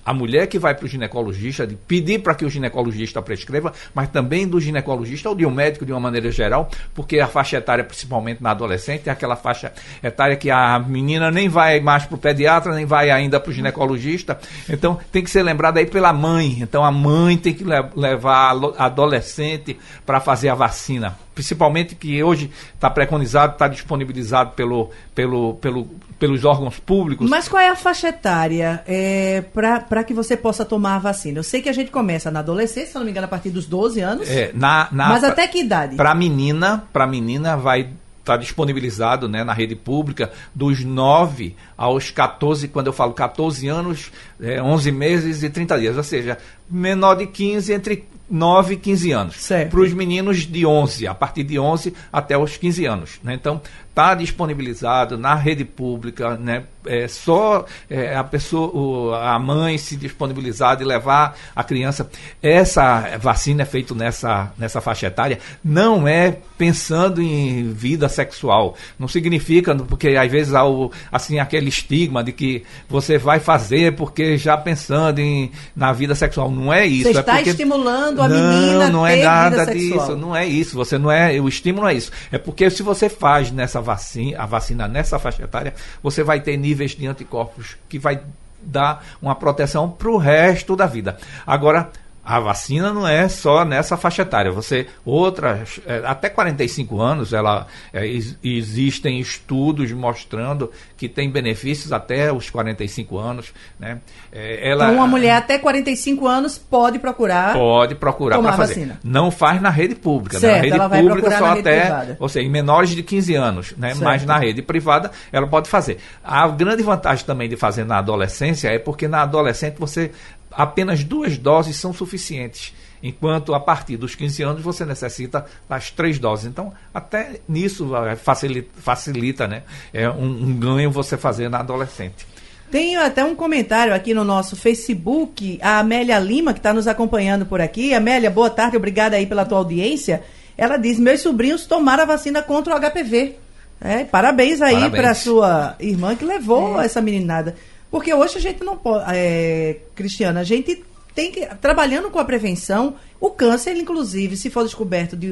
a 0.06 0.14
mulher 0.14 0.48
que 0.48 0.60
vai 0.60 0.76
para 0.76 0.86
o 0.86 0.88
ginecologista, 0.88 1.66
de 1.66 1.76
pedir 1.76 2.20
para 2.20 2.36
que 2.36 2.46
o 2.46 2.50
ginecologista 2.50 3.22
prescreva, 3.22 3.74
mas 3.94 4.10
também 4.10 4.48
do 4.48 4.62
ginecologista 4.62 5.30
ou 5.30 5.36
de 5.36 5.46
um 5.46 5.52
médico 5.52 5.86
de 5.86 5.92
uma 5.92 6.00
maneira 6.00 6.30
geral, 6.32 6.70
porque 6.94 7.20
a 7.20 7.28
faixa 7.28 7.58
etária, 7.58 7.84
principalmente 7.84 8.44
na 8.44 8.52
adolescente, 8.52 9.10
é 9.10 9.12
aquela 9.12 9.36
faixa 9.36 9.74
etária 10.04 10.36
que 10.36 10.52
a 10.52 10.78
menina 10.78 11.32
nem 11.32 11.50
vai 11.50 11.80
mais 11.80 12.06
para 12.06 12.16
o 12.16 12.20
pediatra, 12.20 12.76
nem 12.76 12.86
vai 12.86 13.10
ainda 13.10 13.40
para 13.40 13.50
o 13.50 13.54
ginecologista. 13.54 14.40
Então 14.70 15.00
tem 15.12 15.24
que 15.24 15.30
ser 15.30 15.42
lembrada 15.42 15.80
aí 15.80 15.88
pela 15.88 16.14
mãe. 16.14 16.60
Então 16.62 16.84
a 16.84 16.92
mãe 16.92 17.38
tem 17.38 17.54
que 17.54 17.64
levar 17.64 18.56
a 18.78 18.86
adolescente 18.86 19.78
para 20.06 20.20
fazer 20.20 20.50
a 20.50 20.56
vacina 20.56 21.25
principalmente 21.36 21.94
que 21.94 22.24
hoje 22.24 22.50
está 22.74 22.90
preconizado, 22.90 23.54
está 23.54 23.68
disponibilizado 23.68 24.52
pelo, 24.52 24.90
pelo, 25.14 25.56
pelo, 25.56 25.86
pelos 26.18 26.46
órgãos 26.46 26.80
públicos. 26.80 27.30
Mas 27.30 27.50
qual 27.50 27.62
é 27.62 27.70
a 27.70 27.76
faixa 27.76 28.08
etária 28.08 28.82
é, 28.88 29.44
para 29.52 30.04
que 30.04 30.14
você 30.14 30.38
possa 30.38 30.64
tomar 30.64 30.96
a 30.96 31.00
vacina? 31.00 31.40
Eu 31.40 31.44
sei 31.44 31.62
que 31.62 31.70
a 31.70 31.74
gente 31.74 31.92
começa 31.92 32.32
na 32.32 32.40
adolescência, 32.40 32.94
se 32.94 32.96
não 32.96 33.04
me 33.04 33.12
engano, 33.12 33.26
a 33.26 33.30
partir 33.30 33.50
dos 33.50 33.68
12 33.68 34.00
anos. 34.00 34.30
É, 34.30 34.52
na, 34.54 34.88
na, 34.92 35.10
mas 35.10 35.24
até 35.26 35.46
que 35.48 35.60
idade? 35.60 35.98
Para 35.98 36.16
menina, 36.16 36.88
para 36.94 37.06
menina 37.06 37.58
vai 37.58 37.90
está 38.26 38.36
disponibilizado 38.36 39.30
né, 39.30 39.44
na 39.44 39.54
rede 39.54 39.76
pública 39.76 40.32
dos 40.54 40.84
9 40.84 41.56
aos 41.78 42.10
14, 42.10 42.68
quando 42.68 42.88
eu 42.88 42.94
falo 42.94 43.14
14 43.14 43.68
anos, 43.68 44.12
é, 44.42 44.62
11 44.62 44.92
meses 44.92 45.44
e 45.44 45.50
30 45.50 45.80
dias, 45.80 45.96
ou 45.96 46.04
seja, 46.04 46.38
menor 46.70 47.16
de 47.16 47.28
15 47.28 47.72
entre 47.72 48.08
9 48.30 48.74
e 48.74 48.78
15 48.78 49.12
anos. 49.12 49.36
Para 49.66 49.80
os 49.80 49.94
meninos 49.94 50.40
de 50.40 50.66
11, 50.66 51.08
a 51.08 51.14
partir 51.14 51.44
de 51.44 51.60
11 51.60 51.94
até 52.12 52.36
os 52.36 52.58
15 52.58 52.86
anos. 52.86 53.20
Né? 53.24 53.36
Então, 53.36 53.62
está 53.96 54.14
disponibilizado 54.14 55.18
na 55.18 55.36
rede 55.36 55.64
pública, 55.64 56.36
né? 56.36 56.64
É 56.88 57.08
só 57.08 57.66
é, 57.90 58.16
a 58.16 58.24
pessoa, 58.24 59.34
a 59.34 59.40
mãe 59.40 59.76
se 59.78 59.96
disponibilizar 59.96 60.78
de 60.78 60.84
levar 60.84 61.36
a 61.56 61.64
criança. 61.64 62.08
Essa 62.44 63.18
vacina 63.18 63.64
é 63.64 63.66
feita 63.66 63.96
nessa, 63.96 64.52
nessa 64.56 64.82
faixa 64.82 65.08
etária, 65.08 65.40
não 65.64 66.08
é 66.08 66.38
pensando 66.58 67.22
em 67.22 67.72
vida 67.72 68.08
sexual. 68.08 68.76
Não 69.00 69.08
significa, 69.08 69.74
porque 69.74 70.10
às 70.10 70.30
vezes 70.30 70.54
há 70.54 70.64
o, 70.64 70.92
assim, 71.12 71.40
aquele 71.40 71.70
estigma 71.70 72.24
de 72.24 72.34
que 72.34 72.64
você 72.88 73.18
vai 73.18 73.40
fazer 73.40 73.96
porque 73.96 74.38
já 74.38 74.56
pensando 74.58 75.20
em, 75.20 75.52
na 75.76 75.92
vida 75.92 76.14
sexual. 76.14 76.52
Não 76.52 76.72
é 76.72 76.86
isso. 76.86 77.12
Você 77.12 77.18
é 77.18 77.22
está 77.22 77.36
porque... 77.36 77.50
estimulando 77.50 78.22
a 78.22 78.28
não, 78.28 78.38
menina 78.38 78.90
não 78.90 79.08
é 79.08 79.24
nada 79.24 79.66
disso. 79.66 80.16
Não 80.16 80.36
é 80.36 80.46
isso. 80.46 80.76
Você 80.76 80.98
não 80.98 81.10
é. 81.10 81.40
O 81.40 81.48
estímulo 81.48 81.88
é 81.88 81.94
isso. 81.96 82.12
É 82.32 82.38
porque 82.38 82.70
se 82.70 82.84
você 82.84 83.10
faz 83.10 83.50
nessa 83.52 83.82
vacina, 83.86 84.42
a 84.42 84.46
vacina 84.46 84.88
nessa 84.88 85.20
faixa 85.20 85.44
etária, 85.44 85.74
você 86.02 86.24
vai 86.24 86.42
ter 86.42 86.58
níveis 86.58 86.92
de 86.92 87.08
anticorpos 87.08 87.78
que 87.88 88.00
vai 88.00 88.22
dar 88.62 89.06
uma 89.22 89.36
proteção 89.36 89.90
para 89.90 90.10
o 90.10 90.18
resto 90.18 90.76
da 90.76 90.88
vida. 90.88 91.18
Agora, 91.46 91.92
a 92.26 92.40
vacina 92.40 92.92
não 92.92 93.08
é 93.08 93.30
só 93.30 93.64
nessa 93.64 93.96
faixa 93.96 94.24
etária. 94.24 94.52
Você 94.52 94.88
outras 95.06 95.80
é, 95.86 96.02
até 96.04 96.28
45 96.28 97.00
anos, 97.00 97.34
ela 97.34 97.68
é, 97.94 98.06
existem 98.44 99.20
estudos 99.20 99.92
mostrando 99.92 100.72
que 100.98 101.08
tem 101.08 101.30
benefícios 101.30 101.94
até 101.94 102.34
os 102.34 102.50
45 102.50 103.18
anos, 103.20 103.54
né? 103.80 104.00
É, 104.32 104.72
ela, 104.72 104.86
então 104.86 104.96
uma 104.96 105.08
mulher 105.08 105.36
até 105.36 105.60
45 105.60 106.28
anos 106.28 106.58
pode 106.58 106.98
procurar 106.98 107.54
pode 107.54 107.94
procurar 107.94 108.40
para 108.40 108.54
fazer. 108.54 108.74
Vacina. 108.76 109.00
Não 109.04 109.30
faz 109.30 109.62
na 109.62 109.70
rede 109.70 109.94
pública, 109.94 110.40
certo, 110.40 110.70
né? 110.70 110.78
na 110.78 110.88
rede 110.88 111.08
pública 111.08 111.38
só 111.38 111.46
até, 111.46 111.82
privada. 111.82 112.18
ou 112.20 112.28
seja, 112.28 112.48
em 112.48 112.50
menores 112.50 112.90
de 112.90 113.04
15 113.04 113.36
anos, 113.36 113.74
né? 113.78 113.90
Certo. 113.90 114.04
Mas 114.04 114.26
na 114.26 114.38
rede 114.38 114.64
privada 114.64 115.12
ela 115.32 115.46
pode 115.46 115.70
fazer. 115.70 116.00
A 116.24 116.48
grande 116.48 116.82
vantagem 116.82 117.24
também 117.24 117.48
de 117.48 117.56
fazer 117.56 117.86
na 117.86 118.00
adolescência 118.00 118.70
é 118.70 118.80
porque 118.80 119.08
na 119.08 119.22
adolescente 119.22 119.76
você 119.78 120.12
apenas 120.56 121.04
duas 121.04 121.38
doses 121.38 121.76
são 121.76 121.94
suficientes. 121.94 122.74
Enquanto 123.04 123.54
a 123.54 123.60
partir 123.60 123.98
dos 123.98 124.16
15 124.16 124.44
anos 124.44 124.62
você 124.64 124.86
necessita 124.86 125.46
das 125.70 125.92
três 125.92 126.18
doses. 126.18 126.46
Então, 126.46 126.74
até 126.94 127.40
nisso 127.48 127.92
facilita, 128.18 128.70
facilita 128.78 129.48
né? 129.48 129.64
É 129.94 130.10
um, 130.10 130.26
um 130.26 130.54
ganho 130.58 130.90
você 130.90 131.18
fazer 131.18 131.50
na 131.50 131.60
adolescente. 131.60 132.26
Tenho 132.72 133.00
até 133.00 133.24
um 133.24 133.36
comentário 133.36 133.94
aqui 133.94 134.14
no 134.14 134.24
nosso 134.24 134.56
Facebook, 134.56 135.60
a 135.62 135.80
Amélia 135.80 136.18
Lima, 136.18 136.52
que 136.52 136.60
está 136.60 136.74
nos 136.74 136.88
acompanhando 136.88 137.46
por 137.46 137.62
aqui. 137.62 137.94
Amélia, 137.94 138.32
boa 138.32 138.50
tarde, 138.50 138.76
obrigada 138.76 139.16
aí 139.16 139.26
pela 139.26 139.46
tua 139.46 139.60
audiência. 139.60 140.24
Ela 140.58 140.78
diz: 140.78 141.00
meus 141.00 141.22
sobrinhos 141.22 141.66
tomaram 141.66 142.04
a 142.04 142.08
vacina 142.08 142.42
contra 142.42 142.76
o 142.76 142.80
HPV. 142.80 143.36
É, 143.80 144.04
parabéns 144.06 144.62
aí 144.62 144.90
para 144.90 145.14
sua 145.14 145.76
irmã 145.80 146.16
que 146.16 146.26
levou 146.26 146.82
é. 146.82 146.86
essa 146.86 147.02
meninada. 147.02 147.56
Porque 147.96 148.14
hoje 148.14 148.38
a 148.38 148.42
gente 148.42 148.62
não 148.62 148.76
pode. 148.76 149.06
É, 149.16 149.78
Cristiana, 149.96 150.42
a 150.42 150.44
gente 150.44 150.84
tem 151.16 151.32
que. 151.32 151.46
Trabalhando 151.62 152.12
com 152.12 152.20
a 152.20 152.26
prevenção, 152.26 152.96
o 153.22 153.30
câncer, 153.30 153.78
inclusive, 153.78 154.36
se 154.36 154.50
for 154.50 154.66
descoberto 154.66 155.16
de. 155.16 155.32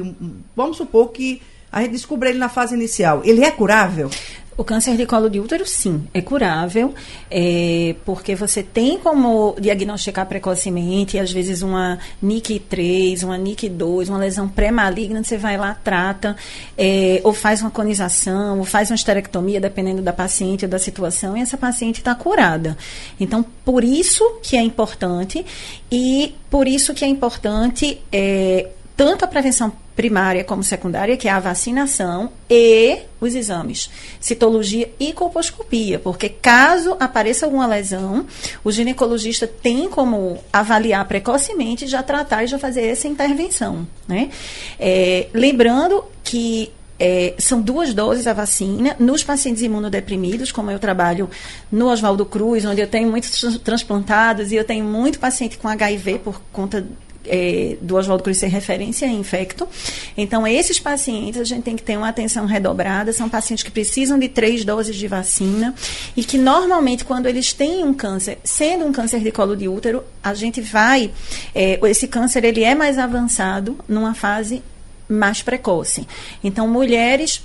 Vamos 0.56 0.78
supor 0.78 1.12
que 1.12 1.42
a 1.74 1.82
gente 1.82 1.90
descubra 1.90 2.30
ele 2.30 2.38
na 2.38 2.48
fase 2.48 2.72
inicial, 2.72 3.20
ele 3.24 3.44
é 3.44 3.50
curável? 3.50 4.08
O 4.56 4.62
câncer 4.62 4.96
de 4.96 5.04
colo 5.04 5.28
de 5.28 5.40
útero, 5.40 5.66
sim, 5.66 6.06
é 6.14 6.22
curável, 6.22 6.94
é, 7.28 7.96
porque 8.04 8.36
você 8.36 8.62
tem 8.62 8.96
como 8.96 9.56
diagnosticar 9.58 10.24
precocemente, 10.26 11.18
às 11.18 11.32
vezes 11.32 11.60
uma 11.60 11.98
NIC3, 12.22 13.24
uma 13.24 13.36
NIC2, 13.36 14.08
uma 14.08 14.18
lesão 14.18 14.48
pré-maligna, 14.48 15.24
você 15.24 15.36
vai 15.36 15.56
lá, 15.56 15.74
trata, 15.82 16.36
é, 16.78 17.20
ou 17.24 17.32
faz 17.32 17.62
uma 17.62 17.70
conização, 17.72 18.60
ou 18.60 18.64
faz 18.64 18.90
uma 18.90 18.94
esterectomia, 18.94 19.60
dependendo 19.60 20.00
da 20.00 20.12
paciente 20.12 20.64
ou 20.64 20.70
da 20.70 20.78
situação, 20.78 21.36
e 21.36 21.40
essa 21.40 21.58
paciente 21.58 21.98
está 21.98 22.14
curada. 22.14 22.78
Então, 23.18 23.44
por 23.64 23.82
isso 23.82 24.38
que 24.40 24.56
é 24.56 24.62
importante, 24.62 25.44
e 25.90 26.36
por 26.48 26.68
isso 26.68 26.94
que 26.94 27.04
é 27.04 27.08
importante 27.08 28.00
é, 28.12 28.68
tanto 28.96 29.24
a 29.24 29.28
prevenção 29.28 29.72
primária 29.96 30.44
como 30.44 30.62
secundária, 30.62 31.16
que 31.16 31.28
é 31.28 31.30
a 31.30 31.40
vacinação 31.40 32.30
e 32.50 32.98
os 33.20 33.34
exames, 33.34 33.90
citologia 34.20 34.92
e 34.98 35.12
colposcopia, 35.12 35.98
porque 35.98 36.28
caso 36.28 36.96
apareça 36.98 37.46
alguma 37.46 37.66
lesão, 37.66 38.26
o 38.62 38.70
ginecologista 38.70 39.46
tem 39.46 39.88
como 39.88 40.38
avaliar 40.52 41.06
precocemente, 41.06 41.86
já 41.86 42.02
tratar 42.02 42.44
e 42.44 42.46
já 42.46 42.58
fazer 42.58 42.86
essa 42.86 43.08
intervenção, 43.08 43.86
né? 44.06 44.30
É, 44.78 45.28
lembrando 45.32 46.04
que 46.22 46.72
é, 46.98 47.34
são 47.38 47.60
duas 47.60 47.92
doses 47.92 48.26
a 48.26 48.32
vacina 48.32 48.96
nos 48.98 49.24
pacientes 49.24 49.62
imunodeprimidos, 49.62 50.52
como 50.52 50.70
eu 50.70 50.78
trabalho 50.78 51.28
no 51.70 51.88
Oswaldo 51.88 52.24
Cruz, 52.24 52.64
onde 52.64 52.80
eu 52.80 52.86
tenho 52.86 53.10
muitos 53.10 53.58
transplantados 53.58 54.52
e 54.52 54.56
eu 54.56 54.64
tenho 54.64 54.84
muito 54.84 55.18
paciente 55.18 55.58
com 55.58 55.68
HIV 55.68 56.20
por 56.20 56.40
conta 56.52 56.86
é, 57.26 57.76
do 57.80 57.96
Oswaldo 57.96 58.22
Cruz 58.22 58.38
ser 58.38 58.48
referência 58.48 59.06
em 59.06 59.18
infecto. 59.18 59.68
Então, 60.16 60.46
esses 60.46 60.78
pacientes 60.78 61.40
a 61.40 61.44
gente 61.44 61.62
tem 61.62 61.76
que 61.76 61.82
ter 61.82 61.96
uma 61.96 62.08
atenção 62.08 62.46
redobrada. 62.46 63.12
São 63.12 63.28
pacientes 63.28 63.62
que 63.62 63.70
precisam 63.70 64.18
de 64.18 64.28
três 64.28 64.64
doses 64.64 64.96
de 64.96 65.08
vacina 65.08 65.74
e 66.16 66.24
que 66.24 66.38
normalmente, 66.38 67.04
quando 67.04 67.26
eles 67.26 67.52
têm 67.52 67.84
um 67.84 67.94
câncer, 67.94 68.38
sendo 68.44 68.84
um 68.84 68.92
câncer 68.92 69.20
de 69.20 69.30
colo 69.30 69.56
de 69.56 69.68
útero, 69.68 70.02
a 70.22 70.34
gente 70.34 70.60
vai. 70.60 71.10
É, 71.54 71.78
esse 71.88 72.06
câncer 72.08 72.44
ele 72.44 72.62
é 72.62 72.74
mais 72.74 72.98
avançado 72.98 73.78
numa 73.88 74.14
fase 74.14 74.62
mais 75.08 75.42
precoce. 75.42 76.06
Então, 76.42 76.66
mulheres 76.66 77.42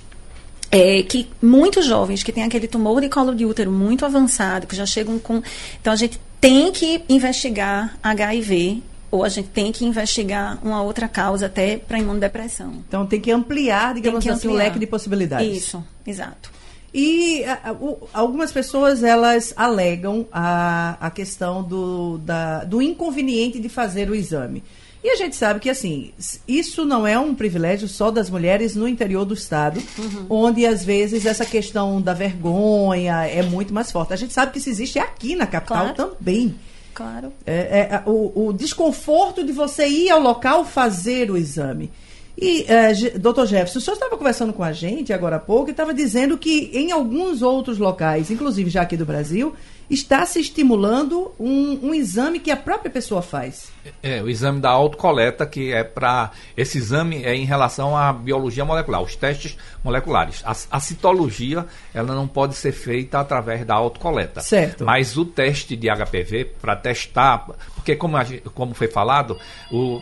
é, 0.72 1.02
que 1.04 1.28
muito 1.42 1.82
jovens 1.82 2.24
que 2.24 2.32
têm 2.32 2.44
aquele 2.44 2.68
tumor 2.68 3.02
de 3.02 3.10
colo 3.10 3.34
de 3.34 3.46
útero 3.46 3.72
muito 3.72 4.06
avançado, 4.06 4.68
que 4.68 4.76
já 4.76 4.86
chegam 4.86 5.18
com. 5.18 5.42
Então 5.82 5.92
a 5.92 5.96
gente 5.96 6.20
tem 6.40 6.72
que 6.72 7.04
investigar 7.10 7.98
HIV 8.04 8.82
ou 9.12 9.24
a 9.24 9.30
gente 9.30 9.50
tem 9.50 9.72
que 9.72 9.86
investigar 9.86 10.60
uma 10.64 10.82
outra 10.82 11.08
causa 11.08 11.48
até 11.48 11.78
para 11.78 12.00
imunodepressão. 12.00 12.84
Então 12.88 13.06
tem 13.06 13.20
que 13.20 13.32
ampliar, 13.32 13.94
digamos 13.94 14.24
que 14.24 14.30
assim, 14.30 14.48
ampliar. 14.48 14.54
o 14.54 14.58
leque 14.58 14.80
de 14.80 14.88
possibilidades. 14.88 15.58
Isso, 15.58 15.84
exato. 16.06 16.52
E 16.94 17.44
a, 17.44 17.70
a, 17.70 17.74
o, 17.74 18.08
algumas 18.14 18.52
pessoas 18.52 19.04
elas 19.04 19.54
alegam 19.56 20.28
a, 20.32 20.98
a 21.00 21.12
questão 21.12 21.64
do, 21.64 22.18
da, 22.20 22.64
do 22.64 22.82
inconveniente 22.82 23.60
de 23.60 23.70
fazer 23.70 24.10
o 24.10 24.16
exame. 24.16 24.64
E 25.02 25.10
a 25.12 25.16
gente 25.16 25.36
sabe 25.36 25.62
que, 25.62 25.70
assim, 25.70 26.12
isso 26.46 26.84
não 26.84 27.08
é 27.08 27.18
um 27.18 27.34
privilégio 27.34 27.88
só 27.88 28.12
das 28.12 28.30
mulheres 28.30 28.76
no 28.76 28.86
interior 28.86 29.24
do 29.24 29.34
Estado, 29.34 29.82
uhum. 29.98 30.26
onde, 30.30 30.66
às 30.66 30.84
vezes, 30.84 31.26
essa 31.26 31.46
questão 31.46 32.02
da 32.02 32.14
vergonha 32.14 33.26
é 33.26 33.42
muito 33.42 33.74
mais 33.74 33.90
forte. 33.92 34.12
A 34.12 34.18
gente 34.18 34.34
sabe 34.34 34.52
que 34.52 34.58
isso 34.58 34.70
existe 34.70 35.00
aqui 35.00 35.38
na 35.38 35.48
capital 35.48 35.94
claro. 35.94 36.16
também. 36.18 36.54
Claro. 37.00 37.32
É, 37.46 37.54
é, 37.80 38.04
o, 38.06 38.48
o, 38.48 38.52
desconforto 38.52 39.42
de 39.42 39.54
você 39.54 39.88
ir 39.88 40.10
ao 40.10 40.20
local 40.20 40.66
fazer 40.66 41.32
o 41.32 41.38
exame. 41.38 41.90
E, 42.38 42.66
é, 42.68 42.94
doutor 43.18 43.46
Jefferson, 43.46 43.80
o 43.80 43.82
senhor 43.82 43.94
estava 43.94 44.18
conversando 44.18 44.52
com 44.52 44.62
a 44.62 44.74
gente 44.74 45.14
agora 45.14 45.38
há 45.38 45.40
pouco 45.40 45.70
e 45.70 45.72
estava 45.72 45.94
dizendo 45.94 46.38
que 46.38 46.70
em 46.74 46.92
alguns 46.92 47.42
outros 47.42 47.78
locais, 47.78 48.30
inclusive 48.30 48.70
já 48.70 48.82
aqui 48.82 48.98
do 48.98 49.06
Brasil, 49.06 49.54
está 49.90 50.26
se 50.26 50.40
estimulando 50.40 51.34
um, 51.40 51.88
um 51.90 51.94
exame 51.94 52.40
que 52.40 52.52
a 52.52 52.58
própria 52.58 52.92
pessoa 52.92 53.22
faz. 53.22 53.72
É, 54.04 54.22
o 54.22 54.30
exame 54.30 54.62
da 54.62 54.70
autocoleta, 54.70 55.46
que 55.46 55.74
é 55.74 55.84
para. 55.84 56.32
Esse 56.56 56.78
exame 56.78 57.24
é 57.24 57.34
em 57.34 57.46
relação 57.46 57.98
à 57.98 58.14
biologia 58.14 58.64
molecular, 58.64 59.02
os 59.02 59.16
testes 59.16 59.58
moleculares. 59.84 60.44
A, 60.46 60.52
a, 60.78 60.80
citologia, 60.80 61.66
ela 61.94 62.14
não 62.14 62.28
pode 62.28 62.56
ser 62.56 62.72
feita 62.72 63.20
através 63.20 63.66
da 63.66 63.74
autocoleta. 63.74 64.42
Certo. 64.42 64.86
Mas 64.86 65.18
o 65.18 65.26
teste 65.26 65.76
de 65.76 65.88
HPV, 65.90 66.46
para 66.62 66.76
testar. 66.76 67.48
Porque, 67.74 67.96
como, 67.96 68.18
a, 68.18 68.26
como 68.54 68.76
foi 68.76 68.88
falado, 68.88 69.38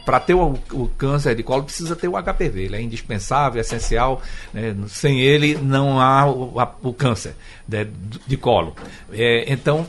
para 0.03 0.20
ter 0.20 0.34
o, 0.34 0.58
o, 0.74 0.89
câncer 0.98 1.36
de 1.36 1.44
colo, 1.44 1.63
precisa 1.63 1.96
ter 1.96 2.08
o 2.08 2.22
HPV. 2.22 2.63
Ele 2.63 2.75
é 2.75 2.82
indispensável, 2.82 3.60
é 3.60 3.62
essencial. 3.62 4.22
Né? 4.53 4.75
Sem 4.88 5.22
ele, 5.22 5.56
não 5.56 6.00
há 6.01 6.25
o, 6.29 6.60
a, 6.60 6.75
o 6.82 6.94
câncer 6.94 7.36
de, 7.67 7.86
de 8.25 8.38
colo. 8.38 8.75
É, 9.12 9.51
então, 9.51 9.86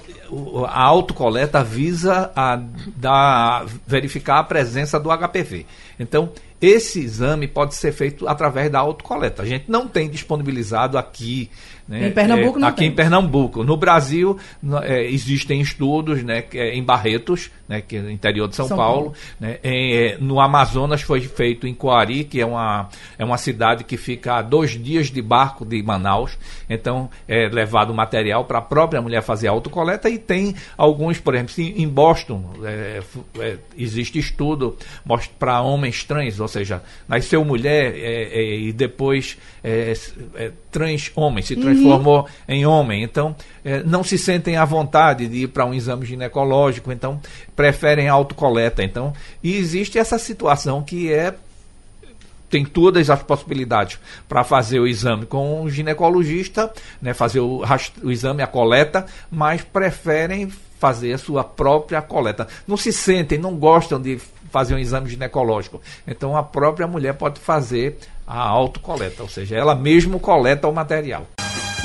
a 0.66 0.82
autocoleta 0.82 1.62
visa 1.62 2.32
a, 2.35 2.61
dar, 2.97 3.66
verificar 3.87 4.40
a 4.40 4.44
presença 4.44 4.99
do 4.99 5.11
HPV. 5.11 5.64
Então, 5.99 6.30
esse 6.61 7.00
exame 7.00 7.47
pode 7.47 7.75
ser 7.75 7.92
feito 7.92 8.26
através 8.26 8.70
da 8.70 8.80
autocoleta. 8.80 9.42
A 9.42 9.47
gente 9.47 9.70
não 9.70 9.87
tem 9.87 10.11
disponibilizado 10.11 10.99
aqui 10.99 11.50
né? 11.88 12.09
Em 12.09 12.12
Pernambuco 12.12 12.59
é, 12.59 12.61
não 12.61 12.68
Aqui 12.68 12.80
tem. 12.80 12.88
em 12.88 12.95
Pernambuco. 12.95 13.64
No 13.64 13.76
Brasil 13.76 14.38
é, 14.83 15.04
existem 15.11 15.61
estudos 15.61 16.23
né, 16.23 16.45
é 16.52 16.75
em 16.76 16.83
Barretos, 16.83 17.50
né, 17.66 17.80
que 17.80 17.97
é 17.97 18.00
no 18.02 18.11
interior 18.11 18.47
de 18.47 18.54
São, 18.54 18.68
São 18.68 18.76
Paulo. 18.76 18.99
Paulo. 18.99 19.14
Né, 19.40 19.59
em, 19.64 19.95
é, 19.95 20.18
no 20.21 20.38
Amazonas 20.38 21.00
foi 21.00 21.21
feito 21.23 21.66
em 21.66 21.73
Coari, 21.73 22.25
que 22.25 22.40
é 22.40 22.47
uma, 22.47 22.90
é 23.18 23.25
uma 23.25 23.38
cidade 23.38 23.85
que 23.85 23.97
fica 23.97 24.35
a 24.35 24.42
dois 24.42 24.73
dias 24.73 25.11
de 25.11 25.23
barco 25.23 25.64
de 25.64 25.83
Manaus. 25.83 26.37
Então 26.68 27.09
é 27.26 27.49
levado 27.49 27.95
material 27.95 28.45
para 28.45 28.59
a 28.59 28.62
própria 28.62 29.00
mulher 29.00 29.23
fazer 29.23 29.49
autocoleta 29.49 30.11
e 30.11 30.18
tem 30.18 30.54
alguns, 30.76 31.18
por 31.18 31.35
exemplo, 31.35 31.54
em 31.59 31.88
Boston 31.88 32.52
é, 32.64 33.00
é, 33.38 33.57
existe 33.76 34.18
estudo 34.18 34.76
para 35.38 35.62
homens 35.62 36.04
trans, 36.04 36.38
ou 36.38 36.49
seja, 36.49 36.83
nasceu 37.09 37.42
mulher 37.45 37.95
e 37.97 38.73
depois 38.73 39.38
trans 40.71 41.11
homem, 41.14 41.42
se 41.42 41.57
trans 41.57 41.77
uhum. 41.87 42.25
em 42.49 42.66
homem. 42.66 43.02
Então, 43.02 43.35
é, 43.64 43.82
não 43.82 44.02
se 44.02 44.18
sentem 44.18 44.56
à 44.56 44.64
vontade 44.64 45.28
de 45.28 45.44
ir 45.44 45.49
para 45.49 45.64
um 45.64 45.75
exame 45.75 46.06
ginecológico, 46.06 46.92
então 46.92 47.20
preferem 47.54 48.08
autocoleta. 48.08 48.82
Então, 48.82 49.12
e 49.42 49.56
existe 49.56 49.99
essa 49.99 50.18
situação 50.18 50.82
que 50.82 51.12
é 51.12 51.35
tem 52.49 52.64
todas 52.64 53.11
as 53.11 53.23
possibilidades 53.23 53.99
para 54.26 54.42
fazer 54.42 54.80
o 54.80 54.87
exame 54.87 55.26
com 55.26 55.62
o 55.62 55.70
ginecologista, 55.70 56.73
né, 57.00 57.12
fazer 57.12 57.40
o, 57.40 57.62
o 58.02 58.11
exame, 58.11 58.42
a 58.42 58.47
coleta, 58.47 59.04
mas 59.30 59.61
preferem 59.61 60.50
fazer 60.78 61.12
a 61.12 61.18
sua 61.18 61.44
própria 61.44 62.00
coleta. 62.00 62.49
Não 62.66 62.76
se 62.76 62.92
sentem, 62.92 63.38
não 63.38 63.56
gostam 63.56 64.00
de 64.00 64.18
fazer 64.50 64.75
um 64.75 64.78
exame 64.78 65.11
ginecológico. 65.11 65.80
Então 66.06 66.37
a 66.37 66.42
própria 66.42 66.87
mulher 66.87 67.14
pode 67.14 67.40
fazer 67.40 67.99
a 68.28 68.40
autocoleta, 68.40 69.23
ou 69.23 69.28
seja, 69.28 69.56
ela 69.56 69.75
mesmo 69.75 70.20
coleta 70.20 70.68
o 70.68 70.75
material. 70.75 71.26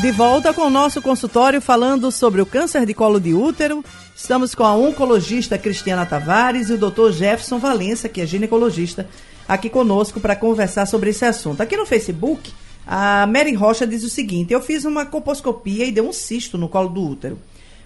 De 0.01 0.11
volta 0.11 0.53
com 0.53 0.63
o 0.63 0.69
nosso 0.69 1.01
consultório 1.01 1.61
falando 1.61 2.11
sobre 2.11 2.41
o 2.41 2.45
câncer 2.45 2.85
de 2.85 2.93
colo 2.93 3.19
de 3.19 3.33
útero. 3.33 3.83
Estamos 4.13 4.53
com 4.53 4.63
a 4.63 4.75
oncologista 4.75 5.57
Cristiana 5.57 6.05
Tavares 6.05 6.69
e 6.69 6.73
o 6.73 6.77
doutor 6.77 7.13
Jefferson 7.13 7.59
Valença, 7.59 8.09
que 8.09 8.19
é 8.19 8.25
ginecologista, 8.25 9.07
aqui 9.47 9.69
conosco 9.69 10.19
para 10.19 10.35
conversar 10.35 10.85
sobre 10.85 11.11
esse 11.11 11.23
assunto. 11.23 11.61
Aqui 11.61 11.77
no 11.77 11.85
Facebook, 11.85 12.51
a 12.85 13.25
Mary 13.27 13.53
Rocha 13.53 13.87
diz 13.87 14.03
o 14.03 14.09
seguinte: 14.09 14.51
Eu 14.51 14.61
fiz 14.61 14.83
uma 14.83 15.05
coposcopia 15.05 15.85
e 15.85 15.91
deu 15.91 16.09
um 16.09 16.13
cisto 16.13 16.57
no 16.57 16.67
colo 16.67 16.89
do 16.89 17.01
útero. 17.01 17.39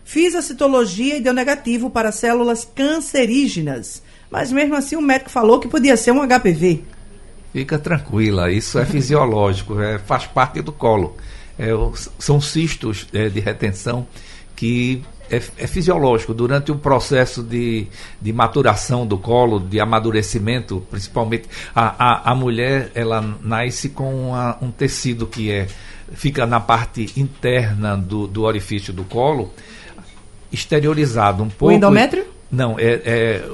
Fiz 0.04 0.34
a 0.34 0.42
citologia 0.42 1.18
e 1.18 1.22
deu 1.22 1.34
negativo 1.34 1.90
para 1.90 2.12
células 2.12 2.68
cancerígenas. 2.74 4.02
Mas 4.32 4.52
mesmo 4.52 4.76
assim 4.76 4.96
o 4.96 5.02
médico 5.02 5.30
falou 5.30 5.60
que 5.60 5.68
podia 5.68 5.98
ser 5.98 6.12
um 6.12 6.26
HPV. 6.26 6.97
Fica 7.54 7.80
tranquila, 7.80 8.52
isso 8.52 8.78
é 8.78 8.86
fisiológico, 8.86 9.80
é, 9.80 9.98
faz 9.98 10.26
parte 10.26 10.62
do 10.62 10.72
colo 10.72 11.16
é, 11.58 11.70
são 12.20 12.40
cistos 12.40 13.08
é, 13.12 13.30
de 13.30 13.40
retenção 13.40 14.06
que 14.56 15.02
é, 15.30 15.38
é, 15.38 15.68
fisiológico. 15.68 16.34
Durante 16.34 16.72
o 16.72 16.76
processo 16.76 17.42
de, 17.44 17.88
de 18.22 18.32
maturação 18.32 19.06
do 19.06 19.18
colo, 19.18 19.60
de 19.60 19.80
amadurecimento, 19.80 20.86
principalmente, 20.90 21.50
a, 21.76 22.30
a, 22.30 22.32
a 22.32 22.36
mulher 22.36 22.92
ela 22.94 23.22
nasce 23.42 23.90
com 23.90 24.30
uma, 24.30 24.58
um 24.62 24.72
tecido 24.72 25.26
que 25.26 25.52
é 25.52 25.68
fica 26.14 26.46
na 26.46 26.62
parte 26.62 27.12
interna 27.18 27.98
do, 27.98 28.28
do 28.28 28.44
orifício 28.44 28.94
do 28.94 29.04
colo, 29.04 29.52
exteriorizado 30.50 31.44
um 31.44 31.50
pouco. 31.50 31.74
O 31.74 31.76
endométrio? 31.76 32.26
Não, 32.50 32.80
é, 32.80 33.02
é 33.04 33.50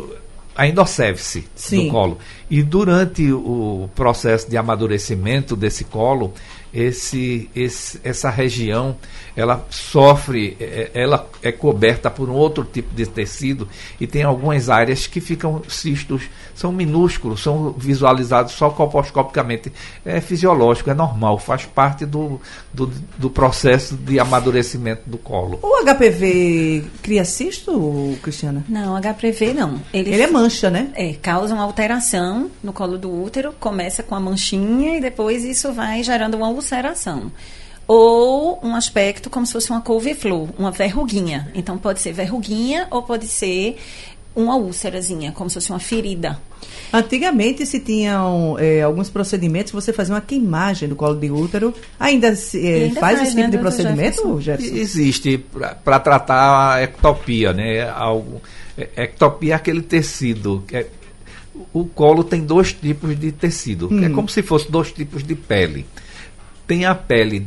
a 0.56 0.68
endocéfise 0.68 1.46
do 1.72 1.88
colo. 1.90 2.18
E 2.50 2.62
durante 2.62 3.32
o 3.32 3.90
processo 3.96 4.50
de 4.50 4.58
amadurecimento 4.58 5.56
desse 5.56 5.84
colo, 5.84 6.34
esse, 6.74 7.50
esse, 7.56 8.00
essa 8.04 8.30
região 8.30 8.96
ela 9.36 9.66
sofre, 9.70 10.56
é, 10.60 10.92
ela 10.94 11.28
é 11.42 11.52
coberta 11.52 12.10
por 12.10 12.30
um 12.30 12.34
outro 12.34 12.64
tipo 12.64 12.94
de 12.94 13.06
tecido 13.06 13.68
e 14.00 14.06
tem 14.06 14.24
algumas 14.24 14.70
áreas 14.70 15.08
que 15.08 15.20
ficam 15.20 15.62
cistos, 15.68 16.24
são 16.54 16.72
minúsculos, 16.72 17.42
são 17.42 17.72
visualizados 17.72 18.54
só 18.54 18.70
coposcopicamente. 18.70 19.72
É 20.06 20.22
fisiológico, 20.22 20.90
é 20.90 20.94
normal, 20.94 21.40
faz 21.40 21.66
parte 21.66 22.06
do, 22.06 22.40
do, 22.72 22.92
do 23.18 23.30
processo 23.30 23.96
de 23.96 24.20
amadurecimento 24.20 25.02
do 25.08 25.18
colo. 25.18 25.60
O 25.62 25.84
HPV 25.84 26.86
cria 27.02 27.26
cisto, 27.26 28.16
Cristiana? 28.22 28.64
Não, 28.70 29.00
HPV 29.00 29.54
não. 29.54 29.82
Ele, 29.94 30.14
Ele 30.14 30.22
é 30.22 30.28
mancha, 30.28 30.70
né? 30.70 30.92
É, 30.94 31.14
causa 31.14 31.56
uma 31.56 31.64
alteração 31.64 32.52
no 32.64 32.72
colo 32.72 32.98
do 32.98 33.12
útero, 33.12 33.54
começa 33.60 34.04
com 34.04 34.14
a 34.14 34.20
manchinha 34.20 34.98
e 34.98 35.02
depois 35.02 35.44
isso 35.44 35.74
vai 35.74 36.04
gerando 36.04 36.36
uma 36.36 36.50
ulceração 36.64 37.32
ou 37.88 38.60
um 38.64 38.76
aspecto 38.76 39.30
como 39.30 39.46
se 39.46 39.54
fosse 39.54 39.70
uma 39.70 39.82
couve-flor, 39.82 40.50
uma 40.58 40.72
verruguinha. 40.72 41.52
Então 41.54 41.78
pode 41.78 42.00
ser 42.00 42.14
verruguinha 42.14 42.88
ou 42.90 43.04
pode 43.04 43.28
ser 43.28 43.78
uma 44.36 44.56
úlcerazinha, 44.56 45.32
como 45.32 45.50
se 45.50 45.56
fosse 45.56 45.70
uma 45.70 45.80
ferida. 45.80 46.40
Antigamente 46.92 47.66
se 47.66 47.80
tinham 47.80 48.58
é, 48.58 48.82
alguns 48.82 49.10
procedimentos, 49.10 49.72
você 49.72 49.92
fazia 49.92 50.16
uma 50.16 50.22
queimagem 50.22 50.88
do 50.88 50.96
colo 50.96 51.20
de 51.20 51.30
útero. 51.30 51.74
Ainda, 52.00 52.36
se, 52.36 52.66
é, 52.66 52.86
ainda 52.86 53.00
faz, 53.00 53.18
faz, 53.18 53.28
esse 53.28 53.36
tipo 53.36 53.48
né, 53.48 53.52
de 53.52 53.58
procedimento, 53.58 54.42
Jefferson? 54.42 54.76
Existe 54.76 55.38
para 55.84 56.00
tratar 56.00 56.76
a 56.76 56.82
ectopia, 56.82 57.54
né? 57.54 57.88
Algo, 57.90 58.42
é, 58.78 58.90
ectopia 58.96 59.54
é 59.54 59.56
aquele 59.56 59.82
tecido. 59.82 60.64
É, 60.72 60.86
o 61.72 61.86
colo 61.86 62.24
tem 62.24 62.42
dois 62.42 62.74
tipos 62.74 63.20
de 63.20 63.32
tecido. 63.32 63.90
É 63.92 63.94
hum. 63.94 64.06
É 64.06 64.10
como 64.10 64.30
se 64.30 64.42
fosse 64.42 64.72
dois 64.72 64.92
tipos 64.92 65.24
de 65.24 65.36
pele 65.36 65.86
tem 66.74 66.86
a 66.86 66.96
pele 66.96 67.46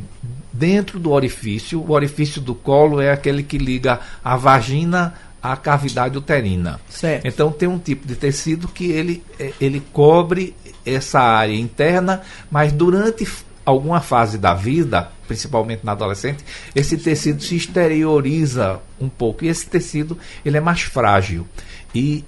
dentro 0.53 0.97
do 0.97 1.11
orifício. 1.11 1.81
O 1.81 1.91
orifício 1.91 2.39
do 2.41 2.55
colo 2.55 3.01
é 3.01 3.11
aquele 3.11 3.43
que 3.43 3.57
liga 3.57 3.99
a 4.23 4.37
vagina 4.37 5.15
à 5.43 5.57
cavidade 5.57 6.17
uterina. 6.17 6.79
Certo. 6.89 7.27
Então 7.27 7.51
tem 7.51 7.67
um 7.67 7.77
tipo 7.77 8.07
de 8.07 8.15
tecido 8.15 8.69
que 8.69 8.89
ele, 8.89 9.21
é, 9.37 9.51
ele 9.59 9.83
cobre 9.91 10.55
essa 10.85 11.19
área 11.19 11.53
interna, 11.53 12.21
mas 12.49 12.71
durante 12.71 13.27
alguma 13.65 13.99
fase 13.99 14.37
da 14.37 14.53
vida, 14.53 15.11
principalmente 15.27 15.85
na 15.85 15.91
adolescente, 15.91 16.41
esse 16.73 16.97
tecido 16.97 17.43
se 17.43 17.57
exterioriza 17.57 18.79
um 18.97 19.09
pouco 19.09 19.43
e 19.43 19.49
esse 19.49 19.67
tecido 19.67 20.17
ele 20.45 20.55
é 20.55 20.61
mais 20.61 20.83
frágil. 20.83 21.45
E 21.93 22.23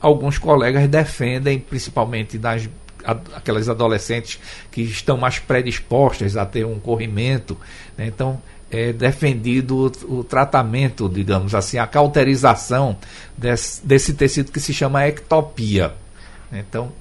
alguns 0.00 0.38
colegas 0.38 0.88
defendem, 0.88 1.60
principalmente 1.60 2.36
das 2.36 2.68
aquelas 3.06 3.68
adolescentes 3.68 4.38
que 4.70 4.82
estão 4.82 5.16
mais 5.16 5.38
predispostas 5.38 6.36
a 6.36 6.44
ter 6.44 6.66
um 6.66 6.78
corrimento. 6.78 7.56
Né? 7.96 8.06
Então, 8.06 8.40
é 8.70 8.92
defendido 8.92 9.92
o, 10.08 10.18
o, 10.18 10.24
tratamento, 10.24 11.08
digamos 11.08 11.54
assim, 11.54 11.78
a 11.78 11.86
cauterização 11.86 12.96
desse, 13.36 13.86
desse 13.86 14.14
tecido 14.14 14.50
que 14.50 14.60
se 14.60 14.74
chama 14.74 15.06
ectopia. 15.06 15.94
Então, 16.52 16.92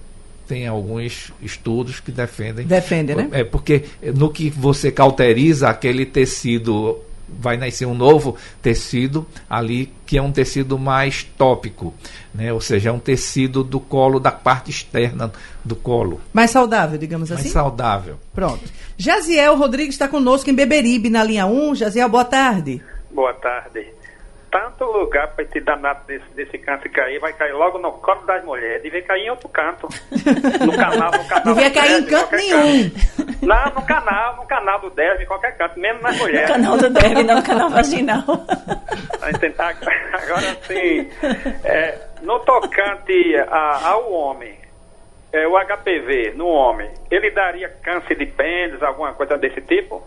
tem 0.47 0.67
alguns 0.67 1.31
estudos 1.41 1.99
que 1.99 2.11
defendem. 2.11 2.65
Defende, 2.65 3.15
né? 3.15 3.27
É 3.31 3.43
porque 3.43 3.85
no 4.15 4.29
que 4.31 4.49
você 4.49 4.91
cauteriza 4.91 5.69
aquele 5.69 6.05
tecido 6.05 6.99
vai 7.27 7.57
nascer 7.57 7.85
um 7.85 7.93
novo 7.93 8.37
tecido 8.61 9.25
ali, 9.49 9.91
que 10.05 10.17
é 10.17 10.21
um 10.21 10.31
tecido 10.31 10.77
mais 10.77 11.23
tópico, 11.23 11.93
né? 12.33 12.53
ou 12.53 12.61
seja, 12.61 12.89
é 12.89 12.91
um 12.91 12.99
tecido 12.99 13.63
do 13.63 13.79
colo, 13.79 14.19
da 14.19 14.31
parte 14.31 14.71
externa 14.71 15.31
do 15.63 15.75
colo. 15.75 16.21
Mais 16.33 16.51
saudável, 16.51 16.97
digamos 16.97 17.29
mais 17.29 17.39
assim? 17.39 17.49
Mais 17.49 17.53
saudável. 17.53 18.19
Pronto. 18.33 18.63
Jaziel 18.97 19.55
Rodrigues 19.55 19.95
está 19.95 20.07
conosco 20.07 20.49
em 20.49 20.53
Beberibe, 20.53 21.09
na 21.09 21.23
linha 21.23 21.45
1. 21.45 21.75
Jaziel, 21.75 22.09
boa 22.09 22.25
tarde. 22.25 22.81
Boa 23.11 23.33
tarde 23.33 23.95
tanto 24.55 24.85
lugar 24.85 25.27
para 25.35 25.43
esse 25.43 25.59
danado 25.59 25.99
desse, 26.07 26.25
desse 26.33 26.57
câncer 26.59 26.87
cair, 26.87 27.19
vai 27.19 27.33
cair 27.33 27.51
logo 27.51 27.77
no 27.77 27.91
colo 27.91 28.25
das 28.25 28.41
mulheres. 28.45 28.81
Devia 28.81 29.01
cair 29.01 29.25
em 29.25 29.29
outro 29.29 29.49
canto. 29.49 29.89
No 30.65 30.71
canal, 30.71 31.11
no 31.11 31.27
canal. 31.27 31.53
Devia 31.53 31.71
cair 31.71 31.99
em 31.99 32.05
canto 32.05 32.35
nenhum. 32.37 32.89
Canto. 32.89 33.45
Não, 33.45 33.65
no 33.65 33.81
canal, 33.85 34.37
no 34.37 34.45
canal 34.45 34.79
do 34.79 34.89
Derby, 34.91 35.23
em 35.23 35.27
qualquer 35.27 35.57
canto, 35.57 35.77
mesmo 35.77 36.01
nas 36.01 36.17
mulheres. 36.17 36.49
No 36.49 36.55
canal 36.55 36.77
do 36.77 36.89
Derby, 36.89 37.23
não 37.23 37.35
no 37.35 37.43
canal 37.43 37.69
vaginal. 37.69 38.23
tentar, 39.41 39.75
agora 40.13 40.57
sim, 40.61 41.09
é, 41.65 41.99
no 42.21 42.39
tocante 42.39 43.35
a, 43.49 43.89
ao 43.89 44.09
homem, 44.09 44.57
é, 45.35 45.45
o 45.47 45.59
HPV 45.59 46.33
no 46.35 46.47
homem, 46.47 46.89
ele 47.11 47.29
daria 47.31 47.67
câncer 47.83 48.17
de 48.17 48.25
pênis, 48.25 48.81
alguma 48.81 49.13
coisa 49.13 49.37
desse 49.37 49.59
tipo? 49.61 50.01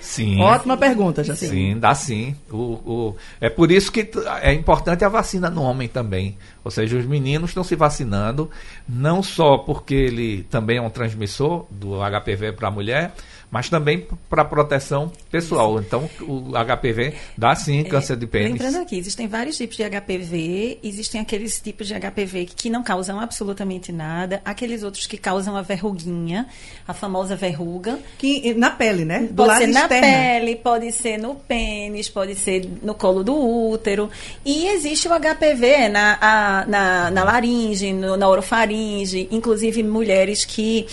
Sim. 0.00 0.40
Ótima 0.40 0.76
pergunta, 0.76 1.22
já 1.22 1.34
Sim, 1.34 1.78
dá 1.78 1.94
sim. 1.94 2.34
O, 2.50 2.56
o, 2.56 3.16
é 3.40 3.50
por 3.50 3.70
isso 3.70 3.92
que 3.92 4.08
é 4.40 4.54
importante 4.54 5.04
a 5.04 5.08
vacina 5.08 5.50
no 5.50 5.62
homem 5.62 5.86
também. 5.86 6.38
Ou 6.64 6.70
seja, 6.70 6.96
os 6.96 7.04
meninos 7.04 7.50
estão 7.50 7.62
se 7.62 7.76
vacinando, 7.76 8.50
não 8.88 9.22
só 9.22 9.58
porque 9.58 9.94
ele 9.94 10.44
também 10.44 10.78
é 10.78 10.80
um 10.80 10.88
transmissor 10.88 11.66
do 11.70 11.98
HPV 11.98 12.52
para 12.52 12.68
a 12.68 12.70
mulher, 12.70 13.12
mas 13.50 13.68
também 13.68 14.06
para 14.28 14.44
proteção 14.44 15.10
pessoal. 15.30 15.80
Então, 15.80 16.08
o 16.20 16.52
HPV 16.52 17.14
dá 17.36 17.54
sim 17.54 17.80
é, 17.80 17.84
câncer 17.84 18.16
de 18.16 18.26
pênis. 18.26 18.52
Lembrando 18.52 18.82
aqui, 18.82 18.98
existem 18.98 19.26
vários 19.26 19.56
tipos 19.56 19.76
de 19.76 19.84
HPV, 19.84 20.78
existem 20.82 21.20
aqueles 21.20 21.60
tipos 21.60 21.86
de 21.86 21.94
HPV 21.94 22.46
que 22.46 22.68
não 22.68 22.82
causam 22.82 23.18
absolutamente 23.20 23.90
nada, 23.92 24.40
aqueles 24.44 24.82
outros 24.82 25.06
que 25.06 25.16
causam 25.16 25.56
a 25.56 25.62
verruguinha, 25.62 26.46
a 26.86 26.92
famosa 26.92 27.36
verruga. 27.36 27.98
Que 28.18 28.54
na 28.54 28.70
pele, 28.70 29.04
né? 29.04 29.28
Do 29.30 29.44
pode 29.44 29.58
ser 29.58 29.70
externo. 29.70 29.80
na 29.80 29.88
pele, 29.88 30.56
pode 30.56 30.92
ser 30.92 31.18
no 31.18 31.34
pênis, 31.34 32.08
pode 32.08 32.34
ser 32.34 32.68
no 32.82 32.94
colo 32.94 33.24
do 33.24 33.34
útero. 33.34 34.10
E 34.44 34.66
existe 34.68 35.08
o 35.08 35.12
HPV 35.12 35.88
na, 35.88 36.18
a, 36.20 36.66
na, 36.66 37.10
na 37.10 37.24
laringe, 37.24 37.92
no, 37.92 38.16
na 38.16 38.28
orofaringe, 38.28 39.28
inclusive 39.30 39.82
mulheres 39.82 40.44
que 40.44 40.86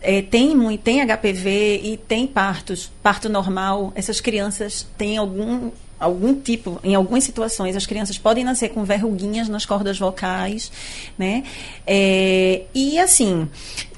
é, 0.00 0.22
tem, 0.22 0.76
tem 0.78 1.00
HPV 1.06 1.80
e 1.84 1.96
tem 1.96 2.26
partos, 2.26 2.90
parto 3.02 3.28
normal, 3.28 3.92
essas 3.94 4.20
crianças 4.20 4.86
têm 4.96 5.18
algum 5.18 5.70
algum 6.00 6.34
tipo, 6.34 6.80
em 6.82 6.94
algumas 6.94 7.22
situações, 7.24 7.76
as 7.76 7.84
crianças 7.84 8.16
podem 8.16 8.42
nascer 8.42 8.70
com 8.70 8.82
verruguinhas 8.84 9.50
nas 9.50 9.66
cordas 9.66 9.98
vocais, 9.98 10.72
né? 11.18 11.44
É, 11.86 12.62
e 12.74 12.98
assim, 12.98 13.46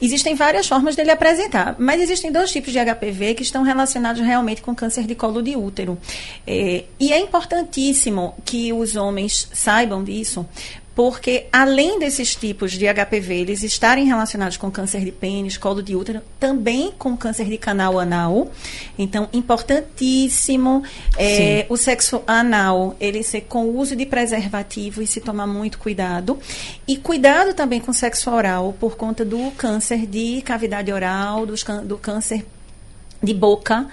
existem 0.00 0.34
várias 0.34 0.66
formas 0.66 0.96
dele 0.96 1.12
apresentar, 1.12 1.76
mas 1.78 2.02
existem 2.02 2.32
dois 2.32 2.50
tipos 2.50 2.72
de 2.72 2.78
HPV 2.80 3.34
que 3.36 3.44
estão 3.44 3.62
relacionados 3.62 4.20
realmente 4.20 4.60
com 4.60 4.74
câncer 4.74 5.06
de 5.06 5.14
colo 5.14 5.40
de 5.40 5.54
útero. 5.54 5.96
É, 6.44 6.84
e 6.98 7.12
é 7.12 7.20
importantíssimo 7.20 8.34
que 8.44 8.72
os 8.72 8.96
homens 8.96 9.48
saibam 9.52 10.02
disso, 10.02 10.44
porque 10.94 11.46
além 11.50 11.98
desses 11.98 12.34
tipos 12.34 12.72
de 12.72 12.86
HPV 12.86 13.34
eles 13.34 13.62
estarem 13.62 14.04
relacionados 14.04 14.56
com 14.56 14.70
câncer 14.70 15.04
de 15.04 15.10
pênis, 15.10 15.56
colo 15.56 15.82
de 15.82 15.96
útero, 15.96 16.20
também 16.38 16.92
com 16.98 17.16
câncer 17.16 17.46
de 17.46 17.56
canal 17.56 17.98
anal. 17.98 18.50
Então, 18.98 19.28
importantíssimo 19.32 20.82
é, 21.16 21.64
o 21.68 21.76
sexo 21.76 22.22
anal, 22.26 22.94
ele 23.00 23.22
ser 23.22 23.42
com 23.42 23.64
o 23.64 23.78
uso 23.78 23.96
de 23.96 24.04
preservativo 24.04 25.00
e 25.00 25.06
se 25.06 25.20
tomar 25.20 25.46
muito 25.46 25.78
cuidado. 25.78 26.38
E 26.86 26.96
cuidado 26.96 27.54
também 27.54 27.80
com 27.80 27.90
o 27.90 27.94
sexo 27.94 28.30
oral, 28.30 28.74
por 28.78 28.96
conta 28.96 29.24
do 29.24 29.50
câncer 29.52 30.06
de 30.06 30.42
cavidade 30.42 30.92
oral, 30.92 31.46
do, 31.46 31.54
do 31.84 31.96
câncer 31.96 32.44
de 33.22 33.32
boca. 33.32 33.86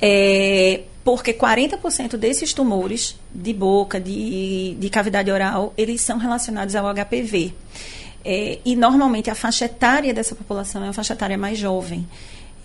É, 0.00 0.80
porque 1.04 1.32
40% 1.34 2.16
desses 2.16 2.52
tumores 2.52 3.18
de 3.34 3.52
boca, 3.52 4.00
de, 4.00 4.74
de 4.78 4.90
cavidade 4.90 5.30
oral, 5.30 5.72
eles 5.76 6.00
são 6.00 6.18
relacionados 6.18 6.74
ao 6.76 6.92
HPV. 6.92 7.52
É, 8.24 8.58
e 8.64 8.76
normalmente 8.76 9.30
a 9.30 9.34
faixa 9.34 9.64
etária 9.64 10.14
dessa 10.14 10.34
população 10.34 10.82
é 10.82 10.86
uma 10.86 10.92
faixa 10.92 11.12
etária 11.12 11.36
mais 11.36 11.58
jovem. 11.58 12.06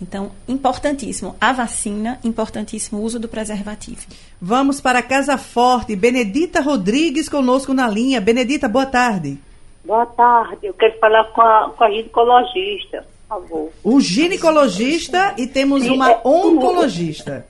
Então, 0.00 0.30
importantíssimo 0.46 1.34
a 1.40 1.52
vacina, 1.52 2.20
importantíssimo 2.22 3.00
o 3.00 3.02
uso 3.02 3.18
do 3.18 3.28
preservativo. 3.28 4.06
Vamos 4.40 4.80
para 4.80 5.00
a 5.00 5.02
Casa 5.02 5.36
Forte. 5.36 5.96
Benedita 5.96 6.60
Rodrigues 6.60 7.28
conosco 7.28 7.74
na 7.74 7.88
linha. 7.88 8.20
Benedita, 8.20 8.68
boa 8.68 8.86
tarde. 8.86 9.38
Boa 9.84 10.06
tarde. 10.06 10.58
Eu 10.68 10.74
quero 10.74 10.96
falar 11.00 11.24
com 11.32 11.42
a, 11.42 11.72
com 11.76 11.82
a 11.82 11.90
ginecologista, 11.90 13.04
por 13.28 13.40
favor. 13.40 13.70
O 13.82 14.00
ginecologista 14.00 15.34
e 15.36 15.48
temos 15.48 15.82
Sim, 15.82 15.90
uma 15.90 16.12
é, 16.12 16.20
oncologista. 16.24 17.44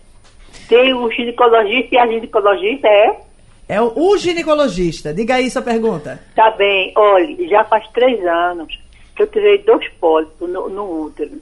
Tem 0.69 0.93
o 0.95 1.11
ginecologista 1.11 1.95
e 1.95 1.99
a 1.99 2.07
ginecologista 2.07 2.89
é? 2.89 3.21
É 3.69 3.81
o, 3.81 3.93
o 3.95 4.17
ginecologista. 4.17 5.13
Diga 5.13 5.37
aí 5.37 5.51
sua 5.51 5.63
pergunta. 5.63 6.21
Tá 6.35 6.51
bem. 6.51 6.93
Olha, 6.97 7.49
já 7.49 7.65
faz 7.65 7.87
três 7.89 8.25
anos 8.27 8.79
que 9.15 9.23
eu 9.23 9.27
tirei 9.27 9.59
dois 9.59 9.87
pólipos 10.01 10.49
no, 10.49 10.69
no 10.69 11.05
útero. 11.05 11.41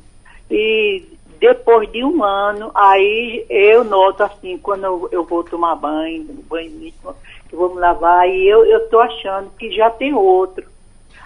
E 0.50 1.04
depois 1.38 1.90
de 1.92 2.02
um 2.02 2.24
ano, 2.24 2.70
aí 2.74 3.44
eu 3.50 3.84
noto 3.84 4.22
assim, 4.22 4.58
quando 4.58 4.84
eu, 4.84 5.08
eu 5.12 5.24
vou 5.24 5.44
tomar 5.44 5.76
banho, 5.76 6.24
banho 6.48 6.70
íntimo, 6.86 7.14
que 7.48 7.54
vou 7.54 7.74
me 7.74 7.80
lavar, 7.80 8.28
e 8.28 8.48
eu, 8.48 8.64
eu 8.64 8.88
tô 8.88 8.98
achando 8.98 9.50
que 9.58 9.70
já 9.72 9.90
tem 9.90 10.14
outro. 10.14 10.64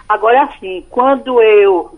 Agora 0.07 0.43
assim, 0.43 0.85
quando 0.89 1.41
eu 1.41 1.97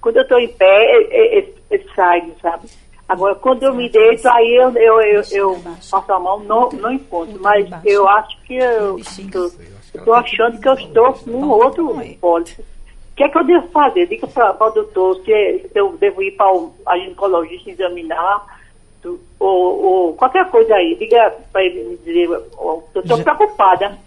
quando 0.00 0.18
eu 0.18 0.28
tô 0.28 0.36
em 0.38 0.48
pé, 0.48 0.96
ele, 0.96 1.14
ele, 1.14 1.54
ele 1.70 1.86
sai, 1.94 2.30
sabe? 2.42 2.68
Agora, 3.08 3.34
quando 3.34 3.62
eu 3.62 3.74
me 3.74 3.88
deito, 3.88 4.26
aí 4.28 4.56
eu, 4.56 4.70
eu, 4.76 5.00
eu, 5.00 5.22
eu 5.30 5.60
passo 5.90 6.12
a 6.12 6.18
mão, 6.18 6.40
não, 6.40 6.70
não 6.70 6.92
encontro. 6.92 7.38
Mas 7.40 7.68
eu 7.84 8.08
acho 8.08 8.40
que 8.44 8.54
eu 8.56 8.98
estou 8.98 10.14
achando 10.14 10.58
que 10.58 10.68
eu 10.68 10.74
estou 10.74 11.12
com 11.12 11.30
um 11.30 11.50
outro 11.50 11.94
pólice. 12.20 12.60
O 12.60 13.16
que 13.16 13.24
é 13.24 13.28
que 13.28 13.38
eu 13.38 13.44
devo 13.44 13.68
fazer? 13.68 14.06
Diga 14.08 14.26
para 14.26 14.66
o 14.66 14.70
doutor 14.70 15.16
se, 15.16 15.68
se, 15.70 15.78
eu 15.78 15.92
devo 15.98 16.22
ir 16.22 16.32
para 16.32 16.46
a 16.86 16.98
ginecologista 16.98 17.70
examinar 17.70 18.44
ou, 19.38 19.84
ou, 19.84 20.14
qualquer 20.14 20.50
coisa 20.50 20.74
aí. 20.74 20.96
Diga 20.96 21.32
para 21.52 21.62
ele 21.62 21.84
me 21.84 21.96
dizer, 21.98 22.24
eu 22.24 22.84
estou 22.96 23.18
preocupada. 23.22 23.98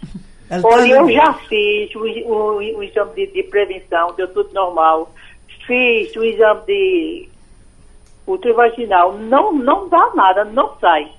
Tá 0.48 0.60
Olha, 0.62 0.94
eu 0.94 1.10
já 1.10 1.32
fiz 1.48 1.94
o, 1.94 2.00
o, 2.00 2.56
o 2.56 2.82
exame 2.82 3.14
de, 3.14 3.26
de 3.28 3.42
prevenção, 3.44 4.12
deu 4.14 4.28
tudo 4.28 4.52
normal. 4.52 5.10
Fiz 5.66 6.14
o 6.16 6.24
exame 6.24 6.60
de 6.66 7.27
ultravaginal 8.32 9.16
não, 9.18 9.52
não 9.52 9.88
dá 9.88 10.12
nada, 10.14 10.44
não 10.44 10.76
sai. 10.80 11.10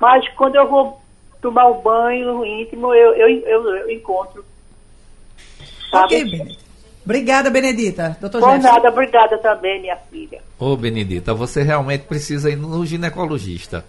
Mas 0.00 0.28
quando 0.34 0.56
eu 0.56 0.68
vou 0.68 1.00
tomar 1.40 1.68
o 1.68 1.80
banho 1.80 2.44
íntimo, 2.44 2.94
eu, 2.94 3.14
eu, 3.14 3.28
eu, 3.28 3.76
eu 3.76 3.90
encontro. 3.90 4.44
Sabe? 5.90 6.22
Ok, 6.22 6.56
Obrigada, 7.06 7.48
Benedita. 7.48 8.16
Doutor 8.20 8.40
Por 8.40 8.50
Jefferson. 8.50 8.74
nada, 8.74 8.88
obrigada 8.88 9.38
também, 9.38 9.80
minha 9.80 9.96
filha. 10.10 10.42
Ô, 10.58 10.76
Benedita, 10.76 11.32
você 11.32 11.62
realmente 11.62 12.02
precisa 12.02 12.50
ir 12.50 12.56
no 12.56 12.84
ginecologista. 12.84 13.84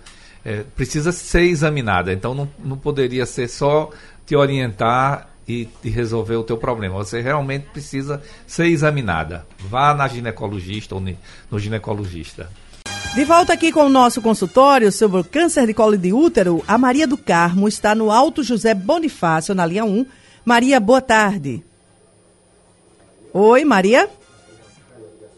É, 0.45 0.63
precisa 0.75 1.11
ser 1.11 1.41
examinada. 1.41 2.13
Então, 2.13 2.35
não, 2.35 2.47
não 2.59 2.77
poderia 2.77 3.25
ser 3.25 3.47
só 3.47 3.89
te 4.23 4.35
orientar 4.35 5.29
e, 5.47 5.67
e, 5.83 5.89
resolver 5.89 6.35
o 6.35 6.43
teu 6.43 6.57
problema. 6.57 6.95
Você 6.97 7.19
realmente 7.19 7.65
precisa 7.73 8.21
ser 8.45 8.67
examinada. 8.67 9.47
Vá 9.57 9.95
na 9.95 10.07
ginecologista 10.07 10.93
ou 10.93 11.01
no 11.49 11.57
ginecologista. 11.57 12.51
De 13.15 13.23
volta 13.23 13.53
aqui 13.53 13.71
com 13.71 13.85
o 13.85 13.89
nosso 13.89 14.21
consultório 14.21 14.91
sobre 14.91 15.19
o 15.19 15.23
câncer 15.23 15.65
de 15.65 15.73
colo 15.73 15.97
de 15.97 16.13
útero, 16.13 16.63
a 16.67 16.77
Maria 16.77 17.07
do 17.07 17.17
Carmo 17.17 17.67
está 17.67 17.95
no 17.95 18.11
Alto 18.11 18.43
José 18.43 18.73
Bonifácio, 18.73 19.55
na 19.55 19.65
linha 19.65 19.83
1. 19.85 20.05
Maria, 20.45 20.79
boa 20.79 21.01
tarde. 21.01 21.63
Oi, 23.33 23.65
Maria? 23.65 24.09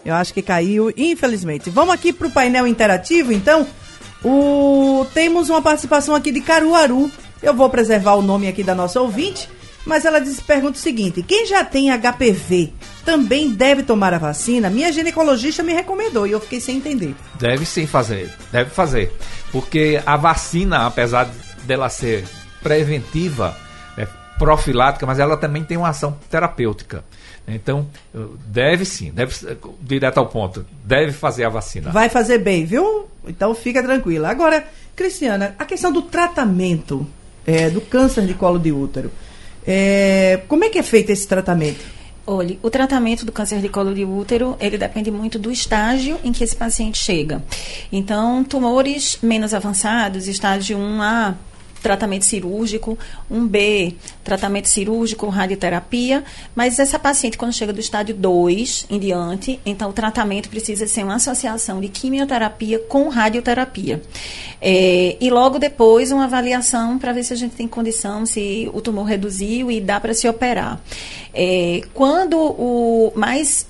Eu 0.03 0.13
acho 0.15 0.33
que 0.33 0.41
caiu, 0.41 0.91
infelizmente. 0.95 1.69
Vamos 1.69 1.93
aqui 1.93 2.11
para 2.11 2.27
o 2.27 2.31
painel 2.31 2.67
interativo, 2.67 3.31
então. 3.31 3.65
O... 4.23 5.05
Temos 5.13 5.49
uma 5.49 5.61
participação 5.61 6.13
aqui 6.13 6.31
de 6.31 6.41
Caruaru. 6.41 7.09
Eu 7.41 7.53
vou 7.53 7.69
preservar 7.69 8.15
o 8.15 8.21
nome 8.21 8.47
aqui 8.47 8.63
da 8.63 8.75
nossa 8.75 8.99
ouvinte. 8.99 9.49
Mas 9.89 10.05
ela 10.05 10.19
diz, 10.19 10.39
pergunta 10.39 10.77
o 10.77 10.81
seguinte: 10.81 11.23
quem 11.23 11.47
já 11.47 11.65
tem 11.65 11.89
HPV 11.89 12.71
também 13.03 13.49
deve 13.49 13.81
tomar 13.81 14.13
a 14.13 14.19
vacina? 14.19 14.69
Minha 14.69 14.91
ginecologista 14.91 15.63
me 15.63 15.73
recomendou 15.73 16.27
e 16.27 16.31
eu 16.31 16.39
fiquei 16.39 16.61
sem 16.61 16.77
entender. 16.77 17.15
Deve 17.39 17.65
sim 17.65 17.87
fazer, 17.87 18.31
deve 18.51 18.69
fazer. 18.69 19.11
Porque 19.51 19.99
a 20.05 20.15
vacina, 20.15 20.85
apesar 20.85 21.27
dela 21.63 21.89
ser 21.89 22.23
preventiva, 22.61 23.57
é 23.97 24.07
profilática, 24.37 25.07
mas 25.07 25.17
ela 25.17 25.35
também 25.35 25.63
tem 25.63 25.75
uma 25.75 25.89
ação 25.89 26.15
terapêutica. 26.29 27.03
Então, 27.47 27.87
deve 28.45 28.85
sim, 28.85 29.09
deve 29.09 29.33
direto 29.81 30.19
ao 30.19 30.27
ponto, 30.27 30.63
deve 30.85 31.13
fazer 31.13 31.45
a 31.45 31.49
vacina. 31.49 31.91
Vai 31.91 32.09
fazer 32.09 32.37
bem, 32.37 32.63
viu? 32.63 33.07
Então 33.27 33.55
fica 33.55 33.81
tranquila. 33.81 34.29
Agora, 34.29 34.63
Cristiana, 34.95 35.55
a 35.57 35.65
questão 35.65 35.91
do 35.91 36.03
tratamento 36.03 37.07
é, 37.43 37.71
do 37.71 37.81
câncer 37.81 38.27
de 38.27 38.35
colo 38.35 38.59
de 38.59 38.71
útero. 38.71 39.11
É, 39.71 40.41
como 40.47 40.63
é 40.63 40.69
que 40.69 40.79
é 40.79 40.83
feito 40.83 41.11
esse 41.11 41.27
tratamento? 41.27 41.85
Olha, 42.25 42.57
o 42.63 42.71
tratamento 42.71 43.23
do 43.23 43.31
câncer 43.31 43.61
de 43.61 43.69
colo 43.69 43.93
de 43.93 44.03
útero, 44.03 44.57
ele 44.59 44.79
depende 44.79 45.11
muito 45.11 45.37
do 45.37 45.51
estágio 45.51 46.19
em 46.23 46.31
que 46.31 46.43
esse 46.43 46.55
paciente 46.55 46.97
chega. 46.97 47.43
Então, 47.91 48.43
tumores 48.43 49.19
menos 49.21 49.53
avançados, 49.53 50.27
estágio 50.27 50.75
1A, 50.75 51.35
tratamento 51.81 52.25
cirúrgico, 52.25 52.97
um 53.29 53.47
B, 53.47 53.95
tratamento 54.23 54.67
cirúrgico, 54.67 55.27
radioterapia, 55.27 56.23
mas 56.55 56.79
essa 56.79 56.99
paciente, 56.99 57.37
quando 57.37 57.53
chega 57.53 57.71
do 57.71 57.79
estádio 57.79 58.15
2 58.15 58.87
em 58.89 58.99
diante, 58.99 59.59
então 59.65 59.89
o 59.89 59.93
tratamento 59.93 60.49
precisa 60.49 60.87
ser 60.87 61.03
uma 61.03 61.15
associação 61.15 61.79
de 61.79 61.87
quimioterapia 61.87 62.79
com 62.79 63.09
radioterapia. 63.09 64.01
É, 64.61 65.15
e 65.21 65.29
logo 65.29 65.57
depois 65.57 66.11
uma 66.11 66.25
avaliação 66.25 66.99
para 66.99 67.13
ver 67.13 67.23
se 67.23 67.33
a 67.33 67.35
gente 67.35 67.55
tem 67.55 67.67
condição, 67.67 68.25
se 68.25 68.69
o 68.73 68.81
tumor 68.81 69.05
reduziu 69.05 69.71
e 69.71 69.79
dá 69.79 69.99
para 69.99 70.13
se 70.13 70.27
operar. 70.27 70.81
É, 71.33 71.81
quando 71.93 72.37
o 72.37 73.13
mais 73.15 73.68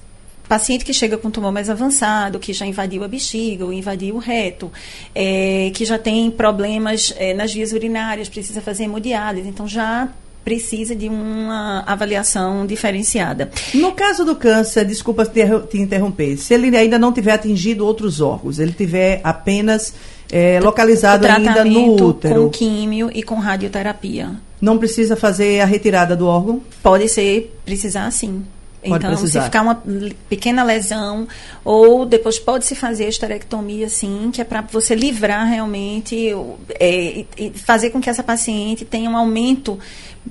paciente 0.49 0.83
que 0.83 0.93
chega 0.93 1.15
com 1.15 1.29
tumor 1.29 1.51
mais 1.51 1.69
avançado, 1.69 2.39
que 2.39 2.51
já 2.51 2.65
invadiu 2.65 3.03
a 3.03 3.07
bexiga 3.07 3.63
ou 3.63 3.71
invadiu 3.71 4.15
o 4.15 4.17
reto, 4.17 4.71
é, 5.13 5.71
que 5.75 5.85
já 5.85 5.99
tem 5.99 6.31
problemas 6.31 7.13
é, 7.17 7.35
nas 7.35 7.53
vias 7.53 7.71
urinárias, 7.71 8.27
precisa 8.27 8.59
fazer 8.59 8.85
hemodiálise, 8.85 9.47
então 9.47 9.67
já 9.67 10.09
precisa 10.43 10.95
de 10.95 11.07
uma 11.07 11.83
avaliação 11.85 12.65
diferenciada. 12.65 13.51
No 13.75 13.91
caso 13.91 14.25
do 14.25 14.35
câncer, 14.35 14.83
desculpa 14.85 15.23
te 15.23 15.77
interromper, 15.77 16.38
se 16.38 16.55
ele 16.55 16.75
ainda 16.75 16.97
não 16.97 17.13
tiver 17.13 17.33
atingido 17.33 17.85
outros 17.85 18.19
órgãos, 18.19 18.57
ele 18.57 18.71
tiver 18.71 19.21
apenas 19.23 19.93
é, 20.31 20.59
localizado 20.59 21.27
ainda 21.27 21.63
no 21.63 22.07
útero. 22.07 22.45
Com 22.45 22.49
químio 22.49 23.12
e 23.13 23.21
com 23.21 23.35
radioterapia. 23.35 24.31
Não 24.59 24.79
precisa 24.79 25.15
fazer 25.15 25.62
a 25.62 25.65
retirada 25.65 26.15
do 26.15 26.25
órgão? 26.25 26.62
Pode 26.81 27.07
ser, 27.07 27.55
precisar 27.63 28.09
sim. 28.09 28.43
Pode 28.81 29.05
então, 29.05 29.17
precisar. 29.17 29.41
se 29.41 29.45
ficar 29.45 29.61
uma 29.61 29.83
pequena 30.29 30.63
lesão, 30.63 31.27
ou 31.65 32.05
depois 32.05 32.39
pode 32.39 32.65
se 32.65 32.75
fazer 32.75 33.05
a 33.05 33.09
esterectomia, 33.09 33.89
sim, 33.89 34.29
que 34.31 34.39
é 34.41 34.43
para 34.43 34.61
você 34.61 34.95
livrar 34.95 35.45
realmente 35.47 36.29
é, 36.79 37.25
e 37.37 37.51
fazer 37.55 37.89
com 37.89 37.99
que 37.99 38.09
essa 38.09 38.23
paciente 38.23 38.85
tenha 38.85 39.09
um 39.09 39.17
aumento 39.17 39.77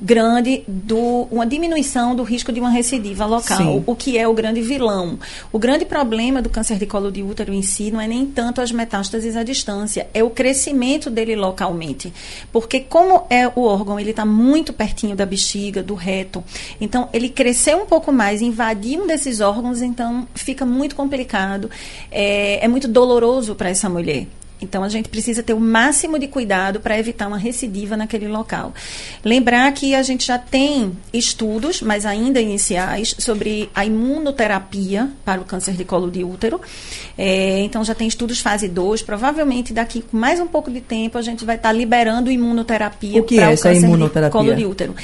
grande 0.00 0.62
do 0.66 1.26
uma 1.30 1.46
diminuição 1.46 2.14
do 2.14 2.22
risco 2.22 2.52
de 2.52 2.60
uma 2.60 2.70
recidiva 2.70 3.26
local, 3.26 3.58
Sim. 3.58 3.84
o 3.86 3.94
que 3.94 4.16
é 4.16 4.26
o 4.26 4.32
grande 4.32 4.60
vilão. 4.60 5.18
O 5.52 5.58
grande 5.58 5.84
problema 5.84 6.40
do 6.40 6.48
câncer 6.48 6.78
de 6.78 6.86
colo 6.86 7.10
de 7.10 7.22
útero 7.22 7.52
em 7.52 7.62
si 7.62 7.90
não 7.90 8.00
é 8.00 8.06
nem 8.06 8.26
tanto 8.26 8.60
as 8.60 8.70
metástases 8.70 9.36
à 9.36 9.42
distância, 9.42 10.08
é 10.14 10.22
o 10.22 10.30
crescimento 10.30 11.10
dele 11.10 11.34
localmente. 11.34 12.12
Porque 12.52 12.80
como 12.80 13.24
é 13.28 13.48
o 13.48 13.62
órgão, 13.62 13.98
ele 13.98 14.10
está 14.10 14.24
muito 14.24 14.72
pertinho 14.72 15.16
da 15.16 15.26
bexiga, 15.26 15.82
do 15.82 15.94
reto, 15.94 16.42
então 16.80 17.08
ele 17.12 17.28
cresceu 17.28 17.78
um 17.78 17.86
pouco 17.86 18.12
mais, 18.12 18.40
invadiu 18.40 19.02
um 19.02 19.06
desses 19.06 19.40
órgãos, 19.40 19.82
então 19.82 20.26
fica 20.34 20.64
muito 20.64 20.94
complicado, 20.94 21.70
é, 22.10 22.64
é 22.64 22.68
muito 22.68 22.86
doloroso 22.86 23.54
para 23.54 23.68
essa 23.68 23.88
mulher. 23.88 24.26
Então, 24.60 24.82
a 24.82 24.88
gente 24.88 25.08
precisa 25.08 25.42
ter 25.42 25.52
o 25.52 25.60
máximo 25.60 26.18
de 26.18 26.26
cuidado 26.26 26.80
para 26.80 26.98
evitar 26.98 27.28
uma 27.28 27.38
recidiva 27.38 27.96
naquele 27.96 28.26
local. 28.26 28.74
Lembrar 29.24 29.70
que 29.72 29.94
a 29.94 30.02
gente 30.02 30.26
já 30.26 30.38
tem 30.38 30.92
estudos, 31.12 31.80
mas 31.80 32.04
ainda 32.04 32.40
iniciais, 32.40 33.14
sobre 33.18 33.70
a 33.74 33.84
imunoterapia 33.84 35.08
para 35.24 35.40
o 35.40 35.44
câncer 35.44 35.74
de 35.74 35.84
colo 35.84 36.10
de 36.10 36.24
útero. 36.24 36.60
É, 37.16 37.60
então, 37.60 37.84
já 37.84 37.94
tem 37.94 38.08
estudos 38.08 38.40
fase 38.40 38.68
2. 38.68 39.02
Provavelmente, 39.02 39.72
daqui 39.72 40.02
com 40.02 40.16
mais 40.16 40.40
um 40.40 40.46
pouco 40.46 40.70
de 40.70 40.80
tempo, 40.80 41.18
a 41.18 41.22
gente 41.22 41.44
vai 41.44 41.56
estar 41.56 41.68
tá 41.68 41.72
liberando 41.72 42.30
imunoterapia 42.30 43.22
para 43.22 43.50
é 43.50 43.54
o 43.54 43.58
câncer 43.58 43.80
de 43.80 44.30
colo 44.30 44.54
de 44.54 44.66
útero. 44.66 44.96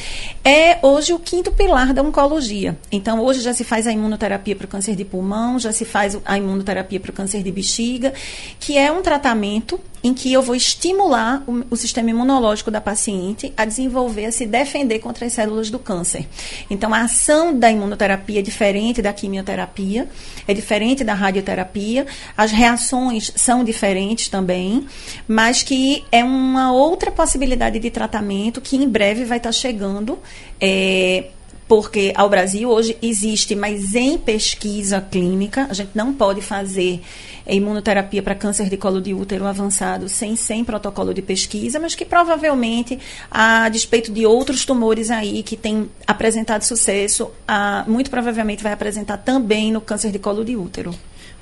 É 0.44 0.78
hoje 0.82 1.12
o 1.12 1.18
quinto 1.18 1.52
pilar 1.52 1.92
da 1.92 2.02
oncologia. 2.02 2.76
Então, 2.90 3.20
hoje 3.20 3.40
já 3.40 3.54
se 3.54 3.62
faz 3.62 3.86
a 3.86 3.92
imunoterapia 3.92 4.56
para 4.56 4.64
o 4.64 4.68
câncer 4.68 4.96
de 4.96 5.04
pulmão, 5.04 5.58
já 5.58 5.72
se 5.72 5.84
faz 5.84 6.18
a 6.24 6.36
imunoterapia 6.36 6.98
para 6.98 7.10
o 7.10 7.14
câncer 7.14 7.42
de 7.42 7.52
bexiga, 7.52 8.12
que 8.58 8.76
é 8.76 8.90
um 8.90 9.00
tratamento 9.00 9.43
tratamento 9.44 9.80
em 10.02 10.12
que 10.12 10.32
eu 10.32 10.42
vou 10.42 10.54
estimular 10.54 11.42
o, 11.46 11.64
o, 11.70 11.76
sistema 11.76 12.10
imunológico 12.10 12.70
da 12.70 12.80
paciente 12.80 13.52
a 13.56 13.64
desenvolver, 13.64 14.26
a 14.26 14.32
se 14.32 14.44
defender 14.44 14.98
contra 14.98 15.24
as 15.24 15.32
células 15.32 15.70
do 15.70 15.78
câncer. 15.78 16.26
Então, 16.68 16.92
a 16.92 17.02
ação 17.02 17.58
da 17.58 17.70
imunoterapia 17.70 18.40
é 18.40 18.42
diferente 18.42 19.00
da 19.00 19.12
quimioterapia, 19.12 20.06
é 20.46 20.52
diferente 20.52 21.02
da 21.04 21.14
radioterapia, 21.14 22.06
as 22.36 22.50
reações 22.50 23.32
são 23.34 23.64
diferentes 23.64 24.28
também, 24.28 24.86
mas 25.26 25.62
que 25.62 26.04
é 26.12 26.22
uma 26.22 26.70
outra 26.72 27.10
possibilidade 27.10 27.78
de 27.78 27.90
tratamento 27.90 28.60
que 28.60 28.76
em 28.76 28.88
breve 28.88 29.24
vai 29.24 29.38
estar 29.38 29.52
chegando. 29.52 30.18
É, 30.60 31.24
porque 31.66 32.12
ao 32.14 32.28
Brasil 32.28 32.68
hoje 32.70 32.96
existe, 33.00 33.54
mas 33.54 33.94
em 33.94 34.18
pesquisa 34.18 35.00
clínica, 35.00 35.66
a 35.70 35.74
gente 35.74 35.90
não 35.94 36.12
pode 36.12 36.40
fazer 36.40 37.00
imunoterapia 37.46 38.22
para 38.22 38.34
câncer 38.34 38.68
de 38.68 38.76
colo 38.76 39.00
de 39.00 39.12
útero 39.12 39.46
avançado 39.46 40.08
sem, 40.08 40.34
sem 40.36 40.64
protocolo 40.64 41.12
de 41.12 41.22
pesquisa, 41.22 41.78
mas 41.78 41.94
que 41.94 42.04
provavelmente, 42.04 42.98
a 43.30 43.68
despeito 43.68 44.12
de 44.12 44.24
outros 44.26 44.64
tumores 44.64 45.10
aí 45.10 45.42
que 45.42 45.56
têm 45.56 45.90
apresentado 46.06 46.62
sucesso, 46.62 47.30
a, 47.46 47.84
muito 47.86 48.10
provavelmente 48.10 48.62
vai 48.62 48.72
apresentar 48.72 49.18
também 49.18 49.70
no 49.72 49.80
câncer 49.80 50.10
de 50.10 50.18
colo 50.18 50.44
de 50.44 50.56
útero. 50.56 50.94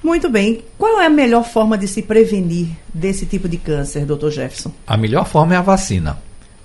Muito 0.02 0.28
bem. 0.28 0.64
Qual 0.76 1.00
é 1.00 1.06
a 1.06 1.11
melhor 1.11 1.44
forma 1.44 1.78
de 1.78 1.87
se 1.87 2.02
prevenir 2.02 2.68
desse 2.92 3.24
tipo 3.24 3.48
de 3.48 3.56
câncer, 3.56 4.04
doutor 4.04 4.32
Jefferson? 4.32 4.72
A 4.85 4.96
melhor 4.96 5.26
forma 5.26 5.54
é 5.54 5.56
a 5.56 5.62
vacina. 5.62 6.18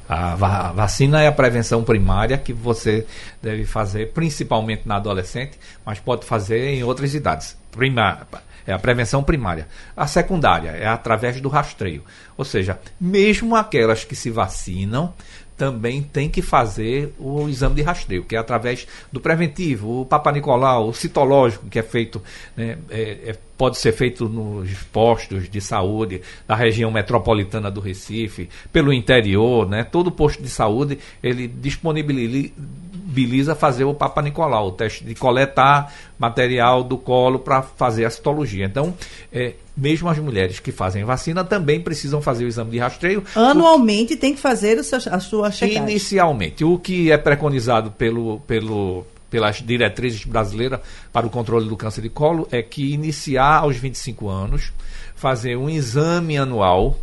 A 0.08 0.72
vacina 0.74 1.22
é 1.22 1.28
a 1.28 1.32
prevenção 1.32 1.84
primária 1.84 2.38
que 2.38 2.54
você 2.54 3.06
deve 3.42 3.66
fazer, 3.66 4.14
principalmente 4.14 4.88
na 4.88 4.96
adolescente, 4.96 5.60
mas 5.86 6.00
pode 6.00 6.26
fazer 6.26 6.76
em 6.76 6.84
outras 6.84 7.14
idades. 7.14 7.58
Primária, 7.72 8.26
é 8.66 8.72
a 8.74 8.80
prevenção 8.80 9.24
primária. 9.24 9.68
A 9.96 10.08
secundária 10.08 10.70
é 10.70 10.88
através 10.88 11.40
do 11.42 11.50
rastreio. 11.50 12.04
Ou 12.38 12.46
seja, 12.46 12.80
mesmo 13.00 13.56
aquelas 13.56 14.04
que 14.04 14.16
se 14.16 14.30
vacinam, 14.30 15.14
também 15.58 16.04
tem 16.04 16.30
que 16.30 16.42
fazer 16.42 17.14
o 17.18 17.50
exame 17.50 17.76
de 17.76 17.82
rastreio, 17.82 18.24
que 18.24 18.36
é 18.36 18.40
através 18.40 18.88
do 19.12 19.20
preventivo, 19.20 20.02
o 20.02 20.06
Papa 20.06 20.32
Nicolau, 20.32 20.88
o 20.88 20.94
citológico, 20.94 21.68
que 21.68 21.80
é 21.80 21.84
feito, 21.84 22.22
né, 22.56 22.78
é, 22.90 23.02
é, 23.26 23.38
pode 23.58 23.78
ser 23.78 23.92
feito 23.92 24.30
nos 24.30 24.72
postos 24.92 25.50
de 25.50 25.60
saúde 25.60 26.22
da 26.48 26.56
região 26.56 26.92
metropolitana 26.92 27.72
do 27.72 27.82
Recife, 27.82 28.50
pelo 28.72 28.94
interior, 28.94 29.68
né, 29.68 29.84
todo 29.84 30.12
posto 30.12 30.44
de 30.44 30.50
saúde 30.50 31.00
ele 31.24 31.48
disponibiliza 31.48 33.56
fazer 33.56 33.84
o 33.84 33.94
Papa 33.94 34.22
Nicolau, 34.22 34.68
o 34.68 34.72
teste 34.72 35.04
de 35.04 35.16
coletar 35.16 35.92
material 36.20 36.84
do 36.84 36.98
colo 36.98 37.40
para 37.40 37.62
fazer 37.62 38.06
a 38.06 38.10
citologia. 38.10 38.66
Então, 38.66 38.94
é, 39.32 39.54
mesmo 39.76 40.10
as 40.10 40.18
mulheres 40.18 40.60
que 40.60 40.72
fazem 40.72 41.04
vacina 41.04 41.44
também 41.44 41.80
precisam 41.80 42.22
fazer 42.22 42.46
o 42.46 42.48
exame 42.48 42.72
de 42.72 42.80
rastreio. 42.80 43.24
Anualmente 43.36 44.16
tem 44.16 44.34
que 44.34 44.40
fazer 44.40 44.80
a 44.80 45.20
sua 45.20 45.52
checagem. 45.52 45.84
Inicialmente. 45.84 46.64
O 46.64 46.78
que 46.78 47.12
é 47.12 47.18
preconizado 47.18 47.92
pelo, 47.92 48.40
pelo, 48.42 49.06
pelas 49.30 49.58
diretrizes 49.58 50.24
brasileiras 50.26 50.80
para 51.12 51.28
o 51.28 51.30
controle 51.30 51.68
do 51.68 51.78
câncer 51.78 52.02
de 52.02 52.10
colo 52.10 52.48
é 52.52 52.62
que 52.62 52.94
iniciar 52.94 53.58
aos 53.58 53.78
25 53.78 54.30
anos, 54.30 54.72
fazer 55.16 55.58
um 55.58 55.70
exame 55.70 56.38
anual 56.38 56.98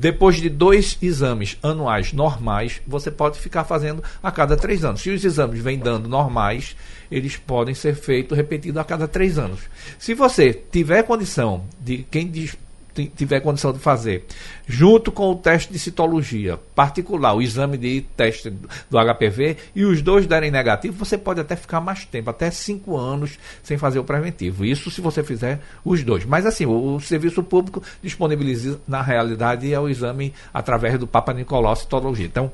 depois 0.00 0.36
de 0.36 0.48
dois 0.48 0.96
exames 1.02 1.58
anuais 1.60 2.12
normais, 2.12 2.80
você 2.86 3.10
pode 3.10 3.36
ficar 3.40 3.64
fazendo 3.64 4.00
a 4.22 4.30
cada 4.30 4.56
três 4.56 4.84
anos. 4.84 5.00
Se 5.00 5.10
os 5.10 5.24
exames 5.24 5.60
vêm 5.60 5.76
dando 5.76 6.08
normais, 6.08 6.76
eles 7.10 7.36
podem 7.36 7.74
ser 7.74 7.96
feitos 7.96 8.36
repetidos 8.36 8.80
a 8.80 8.84
cada 8.84 9.08
três 9.08 9.38
anos. 9.38 9.58
Se 9.98 10.14
você 10.14 10.52
tiver 10.52 11.02
condição 11.02 11.64
de 11.80 12.06
quem 12.08 12.30
diz 12.30 12.56
tiver 13.06 13.40
condição 13.40 13.72
de 13.72 13.78
fazer, 13.78 14.24
junto 14.66 15.10
com 15.12 15.30
o 15.30 15.34
teste 15.34 15.72
de 15.72 15.78
citologia 15.78 16.58
particular, 16.74 17.34
o 17.34 17.42
exame 17.42 17.76
de 17.76 18.02
teste 18.16 18.50
do 18.50 18.98
HPV, 18.98 19.56
e 19.74 19.84
os 19.84 20.02
dois 20.02 20.26
derem 20.26 20.50
negativo, 20.50 20.96
você 20.96 21.16
pode 21.16 21.40
até 21.40 21.56
ficar 21.56 21.80
mais 21.80 22.04
tempo, 22.04 22.30
até 22.30 22.50
cinco 22.50 22.96
anos, 22.96 23.38
sem 23.62 23.78
fazer 23.78 23.98
o 23.98 24.04
preventivo. 24.04 24.64
Isso 24.64 24.90
se 24.90 25.00
você 25.00 25.22
fizer 25.22 25.60
os 25.84 26.02
dois. 26.02 26.24
Mas 26.24 26.46
assim, 26.46 26.66
o, 26.66 26.96
o 26.96 27.00
serviço 27.00 27.42
público 27.42 27.82
disponibiliza, 28.02 28.80
na 28.86 29.02
realidade, 29.02 29.72
é 29.72 29.78
o 29.78 29.88
exame 29.88 30.32
através 30.52 30.98
do 30.98 31.06
Papa 31.06 31.32
Nicolau 31.32 31.76
Citologia. 31.76 32.26
Então, 32.26 32.50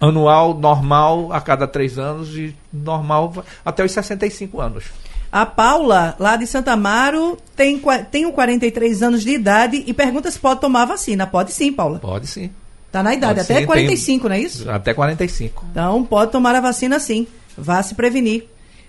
anual, 0.00 0.54
normal, 0.54 1.32
a 1.32 1.40
cada 1.40 1.66
três 1.68 1.98
anos, 1.98 2.36
e 2.36 2.54
normal 2.72 3.44
até 3.64 3.84
os 3.84 3.92
65 3.92 4.60
anos. 4.60 4.84
A 5.32 5.46
Paula, 5.46 6.14
lá 6.18 6.36
de 6.36 6.46
Santa 6.46 6.72
Amaro, 6.72 7.38
tem, 7.56 7.80
tem 8.10 8.30
43 8.30 9.02
anos 9.02 9.22
de 9.22 9.30
idade 9.30 9.82
e 9.86 9.94
pergunta 9.94 10.30
se 10.30 10.38
pode 10.38 10.60
tomar 10.60 10.84
vacina. 10.84 11.26
Pode 11.26 11.52
sim, 11.52 11.72
Paula. 11.72 11.98
Pode 11.98 12.26
sim. 12.26 12.50
Tá 12.92 13.02
na 13.02 13.14
idade, 13.14 13.36
pode 13.36 13.40
até 13.40 13.60
sim, 13.60 13.66
45, 13.66 14.20
tem... 14.20 14.28
não 14.28 14.36
é 14.36 14.40
isso? 14.46 14.70
Até 14.70 14.92
45. 14.92 15.64
Então, 15.70 16.04
pode 16.04 16.30
tomar 16.30 16.54
a 16.54 16.60
vacina 16.60 17.00
sim. 17.00 17.26
Vá 17.56 17.82
se 17.82 17.94
prevenir. 17.94 18.44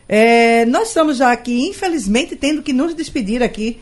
É, 0.10 0.66
nós 0.66 0.90
estamos 0.90 1.16
já 1.16 1.32
aqui, 1.32 1.70
infelizmente, 1.70 2.36
tendo 2.36 2.62
que 2.62 2.74
nos 2.74 2.94
despedir 2.94 3.42
aqui 3.42 3.80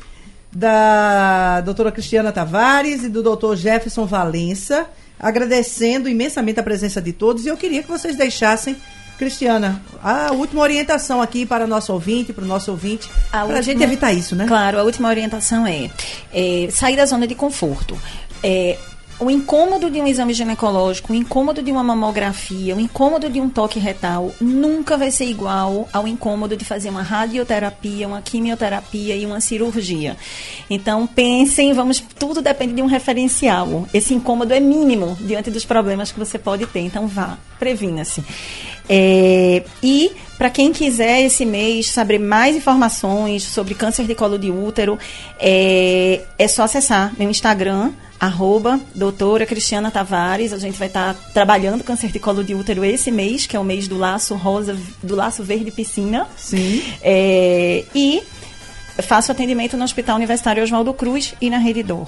da 0.51 1.61
doutora 1.61 1.91
Cristiana 1.91 2.31
Tavares 2.31 3.03
e 3.03 3.09
do 3.09 3.23
doutor 3.23 3.55
Jefferson 3.55 4.05
Valença, 4.05 4.87
agradecendo 5.19 6.07
imensamente 6.07 6.59
a 6.59 6.63
presença 6.63 7.01
de 7.01 7.11
todos. 7.11 7.45
E 7.45 7.49
eu 7.49 7.57
queria 7.57 7.81
que 7.81 7.89
vocês 7.89 8.15
deixassem 8.15 8.77
Cristiana, 9.21 9.79
a 10.03 10.31
última 10.31 10.63
orientação 10.63 11.21
aqui 11.21 11.45
para 11.45 11.65
o 11.65 11.67
nosso 11.67 11.93
ouvinte, 11.93 12.33
para 12.33 12.43
o 12.43 12.47
nosso 12.47 12.71
ouvinte, 12.71 13.07
para 13.29 13.59
a 13.59 13.61
gente 13.61 13.83
evitar 13.83 14.11
isso, 14.11 14.35
né? 14.35 14.47
Claro, 14.47 14.79
a 14.79 14.83
última 14.83 15.09
orientação 15.09 15.67
é, 15.67 15.91
é 16.33 16.67
sair 16.71 16.95
da 16.95 17.05
zona 17.05 17.27
de 17.27 17.35
conforto. 17.35 17.95
É, 18.41 18.79
o 19.21 19.29
incômodo 19.29 19.89
de 19.91 20.01
um 20.01 20.07
exame 20.07 20.33
ginecológico, 20.33 21.13
o 21.13 21.15
incômodo 21.15 21.61
de 21.61 21.71
uma 21.71 21.83
mamografia, 21.83 22.75
o 22.75 22.79
incômodo 22.79 23.29
de 23.29 23.39
um 23.39 23.47
toque 23.47 23.79
retal 23.79 24.31
nunca 24.41 24.97
vai 24.97 25.11
ser 25.11 25.25
igual 25.25 25.87
ao 25.93 26.07
incômodo 26.07 26.57
de 26.57 26.65
fazer 26.65 26.89
uma 26.89 27.03
radioterapia, 27.03 28.07
uma 28.07 28.19
quimioterapia 28.19 29.15
e 29.15 29.23
uma 29.23 29.39
cirurgia. 29.39 30.17
Então 30.67 31.05
pensem, 31.05 31.71
vamos, 31.71 32.03
tudo 32.17 32.41
depende 32.41 32.73
de 32.73 32.81
um 32.81 32.87
referencial. 32.87 33.87
Esse 33.93 34.15
incômodo 34.15 34.55
é 34.55 34.59
mínimo 34.59 35.15
diante 35.21 35.51
dos 35.51 35.65
problemas 35.65 36.11
que 36.11 36.17
você 36.17 36.39
pode 36.39 36.65
ter. 36.65 36.79
Então 36.79 37.05
vá, 37.07 37.37
previna-se. 37.59 38.23
É, 38.89 39.63
e 39.83 40.11
para 40.35 40.49
quem 40.49 40.73
quiser 40.73 41.21
esse 41.21 41.45
mês 41.45 41.91
saber 41.91 42.17
mais 42.17 42.55
informações 42.55 43.43
sobre 43.43 43.75
câncer 43.75 44.07
de 44.07 44.15
colo 44.15 44.39
de 44.39 44.49
útero, 44.49 44.97
é, 45.39 46.21
é 46.39 46.47
só 46.47 46.63
acessar 46.63 47.13
meu 47.19 47.29
Instagram, 47.29 47.91
arroba 48.21 48.79
doutora 48.93 49.47
Cristiana 49.47 49.89
Tavares. 49.89 50.53
A 50.53 50.59
gente 50.59 50.77
vai 50.77 50.87
estar 50.87 51.15
tá 51.15 51.19
trabalhando 51.33 51.83
câncer 51.83 52.11
de 52.11 52.19
colo 52.19 52.43
de 52.43 52.53
útero 52.53 52.85
esse 52.85 53.09
mês, 53.09 53.47
que 53.47 53.57
é 53.57 53.59
o 53.59 53.63
mês 53.63 53.87
do 53.87 53.97
laço 53.97 54.35
rosa, 54.35 54.77
do 55.01 55.15
laço 55.15 55.43
verde 55.43 55.71
piscina. 55.71 56.27
Sim. 56.37 56.83
É, 57.01 57.83
e 57.95 58.21
faço 59.01 59.31
atendimento 59.31 59.75
no 59.75 59.83
Hospital 59.83 60.17
Universitário 60.17 60.61
Oswaldo 60.61 60.93
Cruz 60.93 61.33
e 61.41 61.49
na 61.49 61.57
Rede 61.57 61.81
Dor. 61.81 62.07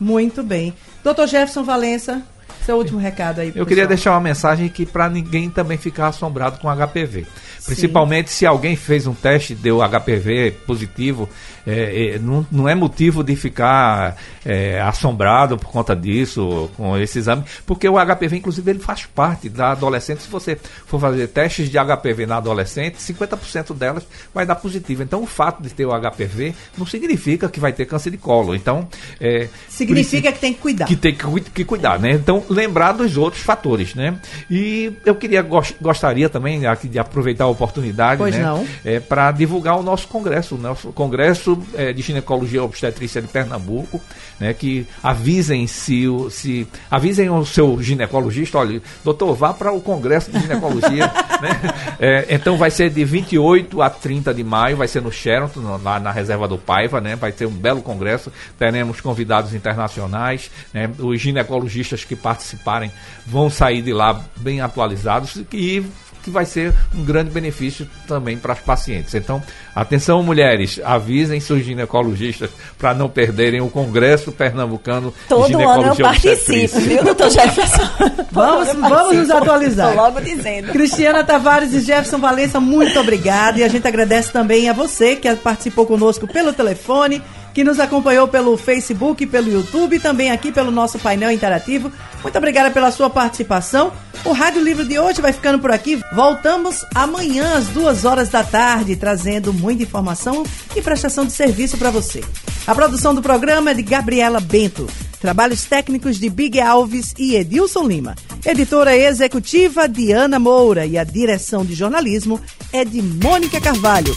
Muito 0.00 0.42
bem. 0.42 0.72
Doutor 1.04 1.26
Jefferson 1.26 1.62
Valença, 1.62 2.22
seu 2.64 2.76
último 2.76 2.98
recado 2.98 3.40
aí. 3.40 3.48
Eu 3.48 3.52
pessoal. 3.52 3.66
queria 3.66 3.86
deixar 3.86 4.12
uma 4.12 4.20
mensagem 4.20 4.66
aqui 4.66 4.86
para 4.86 5.08
ninguém 5.08 5.50
também 5.50 5.78
ficar 5.78 6.08
assombrado 6.08 6.58
com 6.58 6.68
HPV. 6.68 7.26
Principalmente 7.64 8.30
Sim. 8.30 8.36
se 8.36 8.46
alguém 8.46 8.74
fez 8.76 9.06
um 9.06 9.14
teste 9.14 9.54
deu 9.54 9.80
HPV 9.80 10.52
positivo, 10.66 11.28
é, 11.66 12.14
é, 12.14 12.18
não, 12.18 12.46
não, 12.50 12.68
é 12.68 12.74
motivo 12.74 13.22
de 13.22 13.36
ficar 13.36 14.16
é, 14.44 14.80
assombrado 14.80 15.58
por 15.58 15.70
conta 15.70 15.94
disso, 15.94 16.70
com 16.76 16.96
esse 16.96 17.18
exame, 17.18 17.44
porque 17.66 17.88
o 17.88 17.94
HPV, 17.94 18.38
inclusive, 18.38 18.70
ele 18.70 18.78
faz 18.78 19.06
parte 19.06 19.48
da 19.48 19.72
adolescente. 19.72 20.22
Se 20.22 20.28
você 20.28 20.58
for 20.86 21.00
fazer 21.00 21.28
testes 21.28 21.70
de 21.70 21.78
HPV 21.78 22.26
na 22.26 22.36
adolescente, 22.36 22.96
50% 22.96 23.74
delas 23.74 24.06
vai 24.34 24.46
dar 24.46 24.54
positivo. 24.56 25.02
Então, 25.02 25.22
o 25.22 25.26
fato 25.26 25.62
de 25.62 25.70
ter 25.70 25.84
o 25.84 25.90
HPV 25.90 26.54
não 26.78 26.86
significa 26.86 27.48
que 27.48 27.60
vai 27.60 27.72
ter 27.72 27.84
câncer 27.84 28.10
de 28.10 28.18
colo. 28.18 28.54
Então, 28.54 28.88
é, 29.20 29.48
significa 29.68 30.32
que 30.32 30.38
tem 30.38 30.52
que 30.52 30.60
cuidar. 30.60 30.86
Que 30.86 30.96
tem 30.96 31.14
que, 31.14 31.40
que, 31.50 31.64
cuidar, 31.64 31.98
né? 31.98 32.12
Então, 32.12 32.39
lembrar 32.48 32.92
dos 32.92 33.16
outros 33.16 33.42
fatores, 33.42 33.94
né? 33.94 34.16
E 34.50 34.92
eu 35.04 35.14
queria 35.14 35.42
gostaria 35.80 36.28
também 36.28 36.66
aqui 36.66 36.88
de 36.88 36.98
aproveitar 36.98 37.44
a 37.44 37.48
oportunidade, 37.48 38.18
pois 38.18 38.36
né? 38.36 38.66
É, 38.84 39.00
para 39.00 39.30
divulgar 39.32 39.78
o 39.78 39.82
nosso 39.82 40.08
congresso, 40.08 40.54
o 40.54 40.58
nosso 40.58 40.92
congresso 40.92 41.60
é, 41.74 41.92
de 41.92 42.02
Ginecologia 42.02 42.58
e 42.58 42.62
Obstetrícia 42.62 43.20
de 43.20 43.28
Pernambuco, 43.28 44.00
né, 44.40 44.54
que 44.54 44.86
avisem 45.02 45.66
se, 45.66 46.08
o, 46.08 46.30
se 46.30 46.66
avisem 46.90 47.28
o 47.28 47.44
seu 47.44 47.80
ginecologista, 47.82 48.58
olha, 48.58 48.80
doutor, 49.04 49.34
vá 49.34 49.52
para 49.52 49.70
o 49.70 49.80
Congresso 49.80 50.32
de 50.32 50.40
Ginecologia. 50.40 51.06
né? 51.40 51.60
é, 52.00 52.26
então 52.30 52.56
vai 52.56 52.70
ser 52.70 52.90
de 52.90 53.04
28 53.04 53.82
a 53.82 53.90
30 53.90 54.32
de 54.32 54.42
maio, 54.42 54.78
vai 54.78 54.88
ser 54.88 55.02
no 55.02 55.12
Sheraton, 55.12 55.78
lá 55.82 56.00
na 56.00 56.10
reserva 56.10 56.48
do 56.48 56.56
Paiva, 56.56 57.00
né? 57.00 57.14
vai 57.16 57.32
ser 57.32 57.46
um 57.46 57.50
belo 57.50 57.82
congresso, 57.82 58.32
teremos 58.58 59.00
convidados 59.00 59.54
internacionais, 59.54 60.50
né? 60.72 60.90
os 60.98 61.20
ginecologistas 61.20 62.04
que 62.04 62.16
participarem 62.30 62.92
vão 63.26 63.50
sair 63.50 63.82
de 63.82 63.92
lá 63.92 64.22
bem 64.36 64.60
atualizados 64.60 65.42
e 65.52 65.84
que 66.22 66.30
vai 66.30 66.44
ser 66.44 66.72
um 66.94 67.02
grande 67.02 67.30
benefício 67.30 67.88
também 68.06 68.36
para 68.36 68.52
as 68.52 68.60
pacientes. 68.60 69.14
Então, 69.14 69.42
atenção 69.74 70.22
mulheres, 70.22 70.78
avisem 70.84 71.40
seus 71.40 71.64
ginecologistas 71.64 72.50
para 72.78 72.92
não 72.92 73.08
perderem 73.08 73.62
o 73.62 73.68
Congresso 73.68 74.30
Pernambucano 74.30 75.14
Todo 75.26 75.46
de 75.46 75.52
Ginecologia 75.52 75.90
ano 75.90 75.94
eu 75.98 76.04
participo, 76.04 76.80
viu, 76.80 77.02
doutor 77.04 77.30
Jefferson? 77.30 77.88
vamos, 78.30 78.68
vamos 78.74 79.16
nos 79.16 79.30
atualizar. 79.30 79.88
Estou 79.88 80.04
logo 80.04 80.20
dizendo. 80.20 80.72
Cristiana 80.72 81.24
Tavares 81.24 81.72
e 81.72 81.80
Jefferson 81.80 82.18
Valença, 82.18 82.60
muito 82.60 83.00
obrigada. 83.00 83.58
E 83.58 83.64
a 83.64 83.68
gente 83.68 83.88
agradece 83.88 84.30
também 84.30 84.68
a 84.68 84.74
você 84.74 85.16
que 85.16 85.34
participou 85.36 85.86
conosco 85.86 86.26
pelo 86.28 86.52
telefone 86.52 87.22
que 87.52 87.64
nos 87.64 87.80
acompanhou 87.80 88.28
pelo 88.28 88.56
Facebook, 88.56 89.26
pelo 89.26 89.50
YouTube 89.50 89.96
e 89.96 90.00
também 90.00 90.30
aqui 90.30 90.52
pelo 90.52 90.70
nosso 90.70 90.98
painel 90.98 91.30
interativo. 91.30 91.90
Muito 92.22 92.36
obrigada 92.38 92.70
pela 92.70 92.90
sua 92.90 93.10
participação. 93.10 93.92
O 94.24 94.32
Rádio 94.32 94.62
Livre 94.62 94.86
de 94.86 94.98
hoje 94.98 95.20
vai 95.20 95.32
ficando 95.32 95.58
por 95.58 95.70
aqui. 95.70 96.00
Voltamos 96.12 96.84
amanhã 96.94 97.56
às 97.56 97.66
duas 97.68 98.04
horas 98.04 98.28
da 98.28 98.44
tarde, 98.44 98.96
trazendo 98.96 99.52
muita 99.52 99.82
informação 99.82 100.44
e 100.76 100.82
prestação 100.82 101.24
de 101.24 101.32
serviço 101.32 101.78
para 101.78 101.90
você. 101.90 102.22
A 102.66 102.74
produção 102.74 103.14
do 103.14 103.22
programa 103.22 103.70
é 103.70 103.74
de 103.74 103.82
Gabriela 103.82 104.40
Bento. 104.40 104.86
Trabalhos 105.20 105.64
técnicos 105.64 106.18
de 106.18 106.30
Big 106.30 106.60
Alves 106.60 107.14
e 107.18 107.36
Edilson 107.36 107.86
Lima. 107.86 108.14
Editora 108.44 108.96
executiva 108.96 109.86
Diana 109.86 110.38
Moura 110.38 110.86
e 110.86 110.96
a 110.96 111.04
direção 111.04 111.64
de 111.64 111.74
jornalismo 111.74 112.40
é 112.72 112.84
de 112.84 113.02
Mônica 113.02 113.60
Carvalho. 113.60 114.16